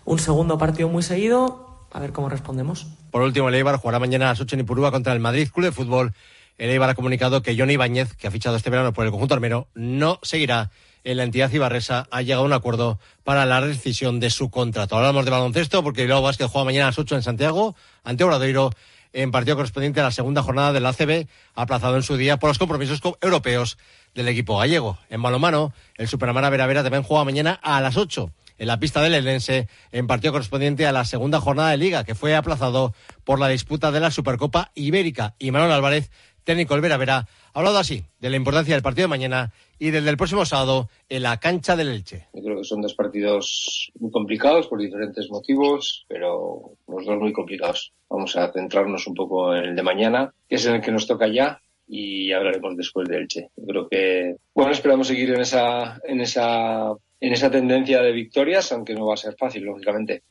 un 0.04 0.20
segundo 0.20 0.58
partido 0.58 0.90
muy 0.90 1.02
seguido, 1.02 1.88
a 1.92 2.00
ver 2.00 2.12
cómo 2.12 2.28
respondemos. 2.28 2.88
Por 3.10 3.22
último, 3.22 3.48
el 3.48 3.56
Eibar 3.56 3.78
jugará 3.78 4.00
mañana 4.00 4.26
a 4.26 4.30
las 4.30 4.42
8 4.42 4.56
en 4.56 4.60
Ipurúa 4.60 4.92
contra 4.92 5.14
el 5.14 5.22
Madrid 5.22 5.48
Club 5.50 5.68
de 5.68 5.72
Fútbol. 5.72 6.14
El 6.58 6.70
Eibar 6.70 6.90
ha 6.90 6.96
comunicado 6.96 7.42
que 7.42 7.58
Johnny 7.58 7.74
Ibáñez, 7.74 8.16
que 8.16 8.28
ha 8.28 8.32
fichado 8.32 8.56
este 8.56 8.70
verano 8.70 8.94
por 8.94 9.06
el 9.06 9.12
conjunto 9.12 9.34
armero, 9.34 9.68
no 9.74 10.20
seguirá 10.24 10.72
en 11.04 11.18
la 11.18 11.24
entidad 11.24 11.52
ibarresa 11.52 12.08
ha 12.12 12.22
llegado 12.22 12.44
a 12.44 12.46
un 12.46 12.54
acuerdo 12.54 13.00
para 13.24 13.46
la 13.46 13.62
decisión 13.62 14.20
de 14.20 14.30
su 14.30 14.50
contrato. 14.50 14.96
Hablamos 14.96 15.26
de 15.26 15.32
baloncesto 15.32 15.84
porque 15.84 16.04
Bilbao 16.04 16.22
Vázquez 16.22 16.48
juega 16.50 16.66
mañana 16.66 16.86
a 16.86 16.90
las 16.90 17.00
8 17.00 17.16
en 17.16 17.24
Santiago 17.24 17.76
ante 18.04 18.24
Obradoiro 18.24 18.72
en 19.12 19.32
partido 19.32 19.56
correspondiente 19.56 20.00
a 20.00 20.04
la 20.04 20.12
segunda 20.12 20.42
jornada 20.42 20.74
del 20.74 20.86
ACB, 20.86 21.28
aplazado 21.54 21.96
en 21.96 22.04
su 22.04 22.18
día 22.18 22.38
por 22.38 22.50
los 22.50 22.58
compromisos 22.58 23.00
europeos 23.22 23.78
del 24.16 24.28
equipo 24.28 24.58
gallego. 24.58 24.98
En 25.10 25.22
balomano, 25.22 25.72
el 25.98 26.08
Superamara 26.08 26.50
Vera 26.50 26.66
Vera 26.66 26.82
también 26.82 27.04
juega 27.04 27.24
mañana 27.24 27.60
a 27.62 27.80
las 27.80 27.96
8 27.96 28.32
en 28.58 28.68
la 28.68 28.80
pista 28.80 29.02
del 29.02 29.14
Elense 29.14 29.68
en 29.92 30.08
partido 30.08 30.32
correspondiente 30.32 30.86
a 30.86 30.92
la 30.92 31.06
segunda 31.06 31.42
jornada 31.42 31.72
de 31.72 31.78
liga 31.78 32.04
que 32.04 32.16
fue 32.16 32.36
aplazado 32.36 32.94
por 33.24 33.40
la 33.40 33.48
disputa 33.50 33.92
de 33.92 34.00
la 34.00 34.12
Supercopa 34.12 34.72
Ibérica. 34.76 35.36
Y 35.38 35.52
Manuel 35.52 35.72
Álvarez, 35.72 36.12
técnico 36.44 36.74
del 36.74 36.82
Vera 36.82 36.98
Vera, 36.98 37.28
ha 37.54 37.60
hablado 37.60 37.78
así 37.78 38.04
de 38.20 38.30
la 38.30 38.38
importancia 38.38 38.76
del 38.76 38.84
partido 38.84 39.06
de 39.06 39.10
mañana 39.10 39.52
y 39.80 39.92
del 39.92 40.06
del 40.06 40.18
próximo 40.18 40.46
sábado 40.46 40.90
en 41.10 41.24
la 41.24 41.40
cancha 41.40 41.76
del 41.76 41.90
Elche. 41.90 42.28
Yo 42.34 42.44
creo 42.44 42.58
que 42.58 42.64
son 42.64 42.82
dos 42.82 42.94
partidos 42.94 43.92
muy 44.00 44.12
complicados 44.12 44.68
por 44.68 44.80
diferentes 44.80 45.30
motivos, 45.30 46.06
pero 46.08 46.78
los 46.88 47.06
dos 47.06 47.20
muy 47.20 47.34
complicados. 47.34 47.94
Vamos 48.10 48.36
a 48.36 48.52
centrarnos 48.52 49.08
un 49.08 49.14
poco 49.14 49.56
en 49.56 49.64
el 49.64 49.76
de 49.76 49.84
mañana, 49.84 50.34
que 50.48 50.56
es 50.56 50.66
en 50.66 50.76
el 50.76 50.82
que 50.82 50.92
nos 50.92 51.08
toca 51.08 51.28
ya, 51.28 51.62
y 51.88 52.32
hablaremos 52.32 52.78
después 52.78 53.08
de 53.08 53.18
Elche. 53.18 53.50
Yo 53.56 53.66
creo 53.66 53.90
que, 53.90 54.36
bueno, 54.54 54.72
esperamos 54.72 55.08
seguir 55.08 55.32
en 55.32 55.42
esa, 55.42 56.00
en 56.04 56.22
esa, 56.22 56.94
en 57.20 57.34
esa 57.34 57.52
tendencia 57.52 58.02
de 58.02 58.12
victorias, 58.12 58.72
aunque 58.72 58.94
no 58.94 59.08
va 59.08 59.16
a 59.16 59.18
ser 59.18 59.36
fácil, 59.38 59.64
lógicamente. 59.64 60.24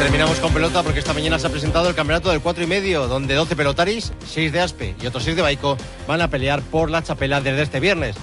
Terminamos 0.00 0.40
con 0.40 0.54
pelota 0.54 0.82
porque 0.82 1.00
esta 1.00 1.12
mañana 1.12 1.38
se 1.38 1.46
ha 1.46 1.50
presentado 1.50 1.86
el 1.86 1.94
campeonato 1.94 2.30
del 2.30 2.40
4 2.40 2.64
y 2.64 2.66
medio, 2.66 3.06
donde 3.06 3.34
12 3.34 3.54
pelotaris, 3.54 4.14
6 4.26 4.50
de 4.50 4.60
Aspe 4.60 4.94
y 4.98 5.06
otros 5.06 5.24
6 5.24 5.36
de 5.36 5.42
Baico 5.42 5.76
van 6.08 6.22
a 6.22 6.28
pelear 6.28 6.62
por 6.62 6.90
la 6.90 7.02
chapela 7.02 7.42
desde 7.42 7.60
este 7.60 7.80
viernes. 7.80 8.16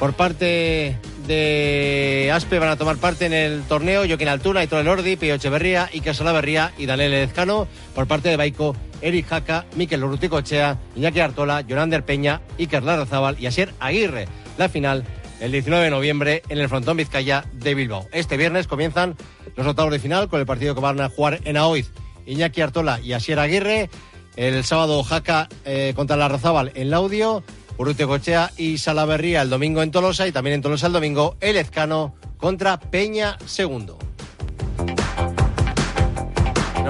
Por 0.00 0.14
parte 0.14 0.98
de 1.28 2.30
Aspe 2.34 2.58
van 2.58 2.70
a 2.70 2.76
tomar 2.76 2.96
parte 2.96 3.26
en 3.26 3.32
el 3.32 3.62
torneo 3.62 4.04
Joaquín 4.08 4.26
Altuna, 4.26 4.60
Aitor 4.60 4.80
Elordi, 4.80 5.14
Pío 5.14 5.34
Echeverría, 5.34 5.88
Iker 5.94 6.16
Salaverría 6.16 6.72
y 6.76 6.86
Daniel 6.86 7.12
Lezcano. 7.12 7.68
Por 7.94 8.08
parte 8.08 8.28
de 8.28 8.36
Baico, 8.36 8.74
Eric 9.00 9.28
Jaca, 9.28 9.66
Miquel 9.76 10.02
Urruticochea, 10.02 10.78
Iñaki 10.96 11.20
Artola, 11.20 11.62
Jonander 11.62 12.04
Peña, 12.04 12.40
Iker 12.58 12.82
Larrazábal 12.82 13.36
y 13.38 13.46
Asier 13.46 13.72
Aguirre. 13.78 14.26
La 14.58 14.68
final 14.68 15.04
el 15.40 15.52
19 15.52 15.84
de 15.84 15.90
noviembre 15.90 16.42
en 16.48 16.58
el 16.58 16.68
frontón 16.68 16.96
Vizcaya 16.96 17.44
de 17.52 17.74
Bilbao. 17.74 18.06
Este 18.12 18.36
viernes 18.36 18.66
comienzan 18.66 19.16
los 19.56 19.66
octavos 19.66 19.92
de 19.92 19.98
final 19.98 20.28
con 20.28 20.38
el 20.38 20.46
partido 20.46 20.74
que 20.74 20.80
van 20.80 21.00
a 21.00 21.08
jugar 21.08 21.40
en 21.44 21.56
Aoiz. 21.56 21.90
Iñaki 22.26 22.60
Artola 22.60 23.00
y 23.00 23.14
Asier 23.14 23.38
Aguirre. 23.38 23.90
El 24.36 24.62
sábado 24.64 25.02
Jaca 25.02 25.48
eh, 25.64 25.92
contra 25.96 26.16
la 26.16 26.28
Razábal 26.28 26.72
en 26.74 26.90
Laudio. 26.90 27.42
Urrutia 27.78 28.06
Cochea 28.06 28.50
y 28.56 28.78
Salaverría 28.78 29.42
el 29.42 29.50
domingo 29.50 29.82
en 29.82 29.90
Tolosa. 29.90 30.28
Y 30.28 30.32
también 30.32 30.54
en 30.54 30.62
Tolosa 30.62 30.86
el 30.86 30.92
domingo 30.92 31.36
el 31.40 31.56
Ezcano 31.56 32.14
contra 32.36 32.78
Peña 32.78 33.38
Segundo. 33.46 33.98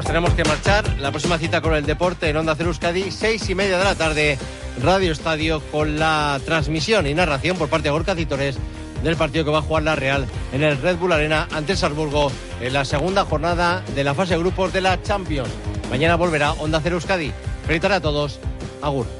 Nos 0.01 0.07
tenemos 0.07 0.33
que 0.33 0.45
marchar. 0.45 0.99
La 0.99 1.11
próxima 1.11 1.37
cita 1.37 1.61
con 1.61 1.75
el 1.75 1.85
deporte 1.85 2.31
en 2.31 2.37
Onda 2.39 2.55
Cero 2.57 2.71
Euskadi, 2.71 3.11
seis 3.11 3.51
y 3.51 3.55
media 3.55 3.77
de 3.77 3.85
la 3.85 3.95
tarde, 3.95 4.39
Radio 4.83 5.13
Estadio, 5.13 5.61
con 5.71 5.99
la 5.99 6.41
transmisión 6.47 7.07
y 7.07 7.13
narración 7.13 7.59
por 7.59 7.69
parte 7.69 7.89
de 7.89 7.91
Gorka 7.91 8.15
Citores 8.15 8.57
del 9.05 9.17
partido 9.17 9.45
que 9.45 9.51
va 9.51 9.59
a 9.59 9.63
jugar 9.63 9.83
la 9.83 9.97
Real 9.97 10.25
en 10.55 10.63
el 10.63 10.81
Red 10.81 10.97
Bull 10.97 11.13
Arena 11.13 11.49
ante 11.53 11.77
Salzburgo 11.77 12.33
en 12.63 12.73
la 12.73 12.87
segunda 12.87 13.27
jornada 13.27 13.83
de 13.95 14.03
la 14.03 14.15
fase 14.15 14.33
de 14.33 14.41
grupos 14.41 14.73
de 14.73 14.81
la 14.81 15.03
Champions. 15.03 15.51
Mañana 15.91 16.17
volverá 16.17 16.53
Onda 16.53 16.81
Cero 16.83 16.95
Euskadi. 16.95 17.31
Feliz 17.67 17.85
a 17.85 18.01
todos. 18.01 18.41
Agur. 18.81 19.20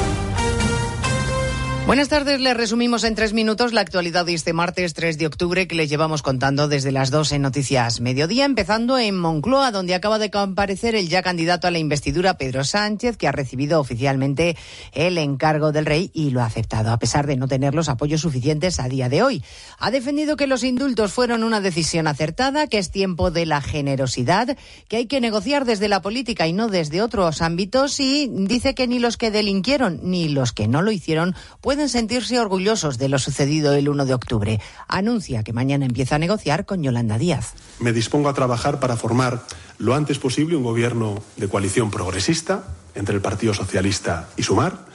Buenas 1.87 2.09
tardes, 2.09 2.39
les 2.39 2.55
resumimos 2.55 3.03
en 3.03 3.15
tres 3.15 3.33
minutos 3.33 3.73
la 3.73 3.81
actualidad 3.81 4.25
de 4.25 4.35
este 4.35 4.53
martes 4.53 4.93
3 4.93 5.17
de 5.17 5.25
octubre 5.25 5.67
que 5.67 5.75
les 5.75 5.89
llevamos 5.89 6.21
contando 6.21 6.67
desde 6.67 6.91
las 6.91 7.09
2 7.09 7.33
en 7.33 7.41
Noticias 7.41 7.99
Mediodía, 7.99 8.45
empezando 8.45 8.99
en 8.99 9.17
Moncloa, 9.19 9.71
donde 9.71 9.95
acaba 9.95 10.19
de 10.19 10.29
comparecer 10.29 10.95
el 10.95 11.09
ya 11.09 11.23
candidato 11.23 11.67
a 11.67 11.71
la 11.71 11.79
investidura 11.79 12.37
Pedro 12.37 12.63
Sánchez, 12.63 13.17
que 13.17 13.27
ha 13.27 13.33
recibido 13.33 13.79
oficialmente 13.79 14.55
el 14.93 15.17
encargo 15.17 15.71
del 15.71 15.87
rey 15.87 16.11
y 16.13 16.29
lo 16.29 16.41
ha 16.41 16.45
aceptado, 16.45 16.91
a 16.91 16.99
pesar 16.99 17.25
de 17.25 17.35
no 17.35 17.47
tener 17.47 17.73
los 17.73 17.89
apoyos 17.89 18.21
suficientes 18.21 18.79
a 18.79 18.87
día 18.87 19.09
de 19.09 19.23
hoy. 19.23 19.43
Ha 19.79 19.89
defendido 19.91 20.37
que 20.37 20.47
los 20.47 20.63
indultos 20.63 21.11
fueron 21.11 21.43
una 21.43 21.61
decisión 21.61 22.07
acertada, 22.07 22.67
que 22.67 22.77
es 22.77 22.91
tiempo 22.91 23.31
de 23.31 23.47
la 23.47 23.59
generosidad, 23.59 24.55
que 24.87 24.97
hay 24.97 25.07
que 25.07 25.19
negociar 25.19 25.65
desde 25.65 25.89
la 25.89 26.01
política 26.01 26.47
y 26.47 26.53
no 26.53 26.69
desde 26.69 27.01
otros 27.01 27.41
ámbitos 27.41 27.99
y 27.99 28.29
dice 28.31 28.75
que 28.75 28.87
ni 28.87 28.99
los 28.99 29.17
que 29.17 29.31
delinquieron 29.31 29.99
ni 30.03 30.29
los 30.29 30.53
que 30.53 30.67
no 30.67 30.83
lo 30.83 30.91
hicieron 30.91 31.35
pueden 31.59 31.70
sentirse 31.71 32.37
orgullosos 32.37 32.97
de 32.97 33.07
lo 33.07 33.17
sucedido 33.17 33.73
el 33.73 33.87
1 33.87 34.05
de 34.05 34.13
octubre. 34.13 34.59
Anuncia 34.87 35.43
que 35.43 35.53
mañana 35.53 35.85
empieza 35.85 36.15
a 36.15 36.19
negociar 36.19 36.65
con 36.65 36.83
Yolanda 36.83 37.17
Díaz. 37.17 37.53
Me 37.79 37.93
dispongo 37.93 38.27
a 38.27 38.33
trabajar 38.33 38.79
para 38.79 38.97
formar 38.97 39.43
lo 39.77 39.95
antes 39.95 40.19
posible 40.19 40.57
un 40.57 40.63
gobierno 40.63 41.23
de 41.37 41.47
coalición 41.47 41.89
progresista 41.89 42.65
entre 42.93 43.15
el 43.15 43.21
Partido 43.21 43.53
Socialista 43.53 44.27
y 44.35 44.43
Sumar, 44.43 44.85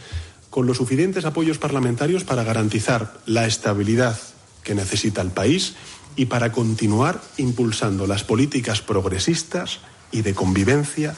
con 0.50 0.66
los 0.66 0.76
suficientes 0.76 1.24
apoyos 1.24 1.58
parlamentarios 1.58 2.24
para 2.24 2.44
garantizar 2.44 3.14
la 3.24 3.46
estabilidad 3.46 4.18
que 4.62 4.74
necesita 4.74 5.22
el 5.22 5.30
país 5.30 5.76
y 6.14 6.26
para 6.26 6.52
continuar 6.52 7.20
impulsando 7.38 8.06
las 8.06 8.22
políticas 8.22 8.82
progresistas 8.82 9.80
y 10.12 10.22
de 10.22 10.34
convivencia 10.34 11.16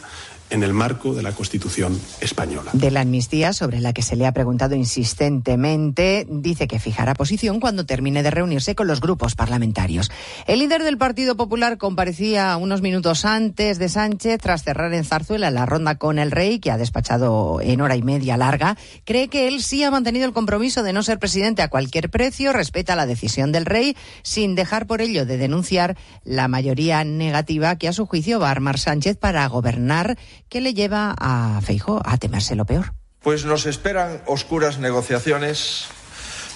en 0.50 0.62
el 0.62 0.72
marco 0.72 1.14
de 1.14 1.22
la 1.22 1.32
Constitución 1.32 2.00
española. 2.20 2.70
De 2.72 2.90
la 2.90 3.00
amnistía, 3.00 3.52
sobre 3.52 3.80
la 3.80 3.92
que 3.92 4.02
se 4.02 4.16
le 4.16 4.26
ha 4.26 4.32
preguntado 4.32 4.74
insistentemente, 4.74 6.26
dice 6.28 6.66
que 6.68 6.78
fijará 6.78 7.14
posición 7.14 7.60
cuando 7.60 7.86
termine 7.86 8.22
de 8.22 8.30
reunirse 8.30 8.74
con 8.74 8.86
los 8.86 9.00
grupos 9.00 9.34
parlamentarios. 9.34 10.10
El 10.46 10.60
líder 10.60 10.82
del 10.82 10.98
Partido 10.98 11.36
Popular 11.36 11.78
comparecía 11.78 12.56
unos 12.56 12.82
minutos 12.82 13.24
antes 13.24 13.78
de 13.78 13.88
Sánchez 13.88 14.40
tras 14.40 14.62
cerrar 14.62 14.92
en 14.94 15.04
Zarzuela 15.04 15.50
la 15.50 15.66
ronda 15.66 15.96
con 15.96 16.18
el 16.18 16.30
rey, 16.30 16.58
que 16.58 16.70
ha 16.70 16.78
despachado 16.78 17.60
en 17.60 17.80
hora 17.80 17.96
y 17.96 18.02
media 18.02 18.36
larga. 18.36 18.76
Cree 19.04 19.28
que 19.28 19.48
él 19.48 19.62
sí 19.62 19.82
ha 19.84 19.90
mantenido 19.90 20.26
el 20.26 20.32
compromiso 20.32 20.82
de 20.82 20.92
no 20.92 21.02
ser 21.02 21.18
presidente 21.18 21.62
a 21.62 21.68
cualquier 21.68 22.10
precio, 22.10 22.52
respeta 22.52 22.96
la 22.96 23.06
decisión 23.06 23.52
del 23.52 23.66
rey, 23.66 23.96
sin 24.22 24.54
dejar 24.54 24.86
por 24.86 25.00
ello 25.00 25.26
de 25.26 25.36
denunciar 25.36 25.96
la 26.24 26.48
mayoría 26.48 27.04
negativa 27.04 27.76
que 27.76 27.88
a 27.88 27.92
su 27.92 28.06
juicio 28.06 28.40
va 28.40 28.48
a 28.48 28.52
armar 28.52 28.78
Sánchez 28.78 29.16
para 29.16 29.46
gobernar 29.48 30.16
¿Qué 30.48 30.60
le 30.60 30.74
lleva 30.74 31.14
a 31.18 31.60
Feijo 31.62 32.00
a 32.04 32.16
temerse 32.16 32.54
lo 32.54 32.64
peor? 32.64 32.94
Pues 33.22 33.44
nos 33.44 33.66
esperan 33.66 34.22
oscuras 34.26 34.78
negociaciones, 34.78 35.86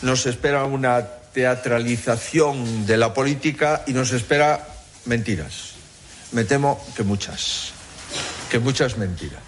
nos 0.02 0.26
espera 0.26 0.64
una 0.64 1.06
teatralización 1.32 2.86
de 2.86 2.96
la 2.96 3.14
política 3.14 3.82
y 3.86 3.92
nos 3.92 4.12
espera 4.12 4.68
mentiras. 5.06 5.72
Me 6.32 6.44
temo 6.44 6.82
que 6.96 7.02
muchas, 7.02 7.72
que 8.50 8.58
muchas 8.58 8.96
mentiras. 8.96 9.42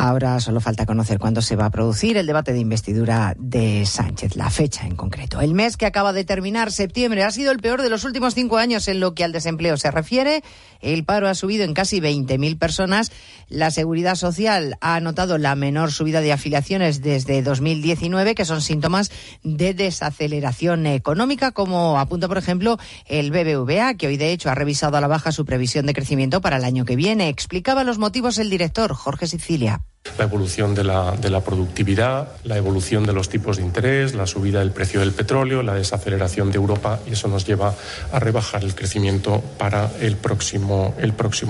Ahora 0.00 0.38
solo 0.38 0.60
falta 0.60 0.86
conocer 0.86 1.18
cuándo 1.18 1.42
se 1.42 1.56
va 1.56 1.66
a 1.66 1.70
producir 1.70 2.16
el 2.18 2.26
debate 2.28 2.52
de 2.52 2.60
investidura 2.60 3.34
de 3.36 3.84
Sánchez, 3.84 4.36
la 4.36 4.48
fecha 4.48 4.86
en 4.86 4.94
concreto. 4.94 5.40
El 5.40 5.54
mes 5.54 5.76
que 5.76 5.86
acaba 5.86 6.12
de 6.12 6.22
terminar, 6.22 6.70
septiembre, 6.70 7.24
ha 7.24 7.32
sido 7.32 7.50
el 7.50 7.58
peor 7.58 7.82
de 7.82 7.90
los 7.90 8.04
últimos 8.04 8.34
cinco 8.34 8.58
años 8.58 8.86
en 8.86 9.00
lo 9.00 9.16
que 9.16 9.24
al 9.24 9.32
desempleo 9.32 9.76
se 9.76 9.90
refiere. 9.90 10.44
El 10.80 11.04
paro 11.04 11.26
ha 11.26 11.34
subido 11.34 11.64
en 11.64 11.74
casi 11.74 12.00
20.000 12.00 12.60
personas. 12.60 13.10
La 13.48 13.72
Seguridad 13.72 14.14
Social 14.14 14.76
ha 14.80 15.00
notado 15.00 15.36
la 15.36 15.56
menor 15.56 15.90
subida 15.90 16.20
de 16.20 16.32
afiliaciones 16.32 17.02
desde 17.02 17.42
2019, 17.42 18.36
que 18.36 18.44
son 18.44 18.62
síntomas 18.62 19.10
de 19.42 19.74
desaceleración 19.74 20.86
económica, 20.86 21.50
como 21.50 21.98
apunta, 21.98 22.28
por 22.28 22.38
ejemplo, 22.38 22.78
el 23.06 23.32
BBVA, 23.32 23.94
que 23.94 24.06
hoy 24.06 24.16
de 24.16 24.30
hecho 24.30 24.48
ha 24.48 24.54
revisado 24.54 24.96
a 24.96 25.00
la 25.00 25.08
baja 25.08 25.32
su 25.32 25.44
previsión 25.44 25.86
de 25.86 25.94
crecimiento 25.94 26.40
para 26.40 26.58
el 26.58 26.64
año 26.64 26.84
que 26.84 26.94
viene. 26.94 27.28
Explicaba 27.28 27.82
los 27.82 27.98
motivos 27.98 28.38
el 28.38 28.48
director, 28.48 28.94
Jorge 28.94 29.26
Sicilia 29.26 29.87
la 30.16 30.24
evolución 30.24 30.74
de 30.74 30.84
la, 30.84 31.12
de 31.12 31.30
la, 31.30 31.40
productividad, 31.42 32.28
la 32.44 32.56
evolución 32.56 33.04
de 33.04 33.12
los 33.12 33.28
tipos 33.28 33.58
de 33.58 33.62
interés, 33.62 34.14
la 34.14 34.26
subida 34.26 34.60
del 34.60 34.72
precio 34.72 35.00
del 35.00 35.12
petróleo, 35.12 35.62
la 35.62 35.74
desaceleración 35.74 36.50
de 36.50 36.56
Europa 36.56 37.00
y 37.06 37.12
eso 37.12 37.28
nos 37.28 37.46
lleva 37.46 37.74
a 38.12 38.18
rebajar 38.18 38.64
el 38.64 38.74
crecimiento 38.74 39.42
para 39.58 39.90
el 40.00 40.16
próximo, 40.16 40.94
el 40.98 41.12
próximo 41.12 41.38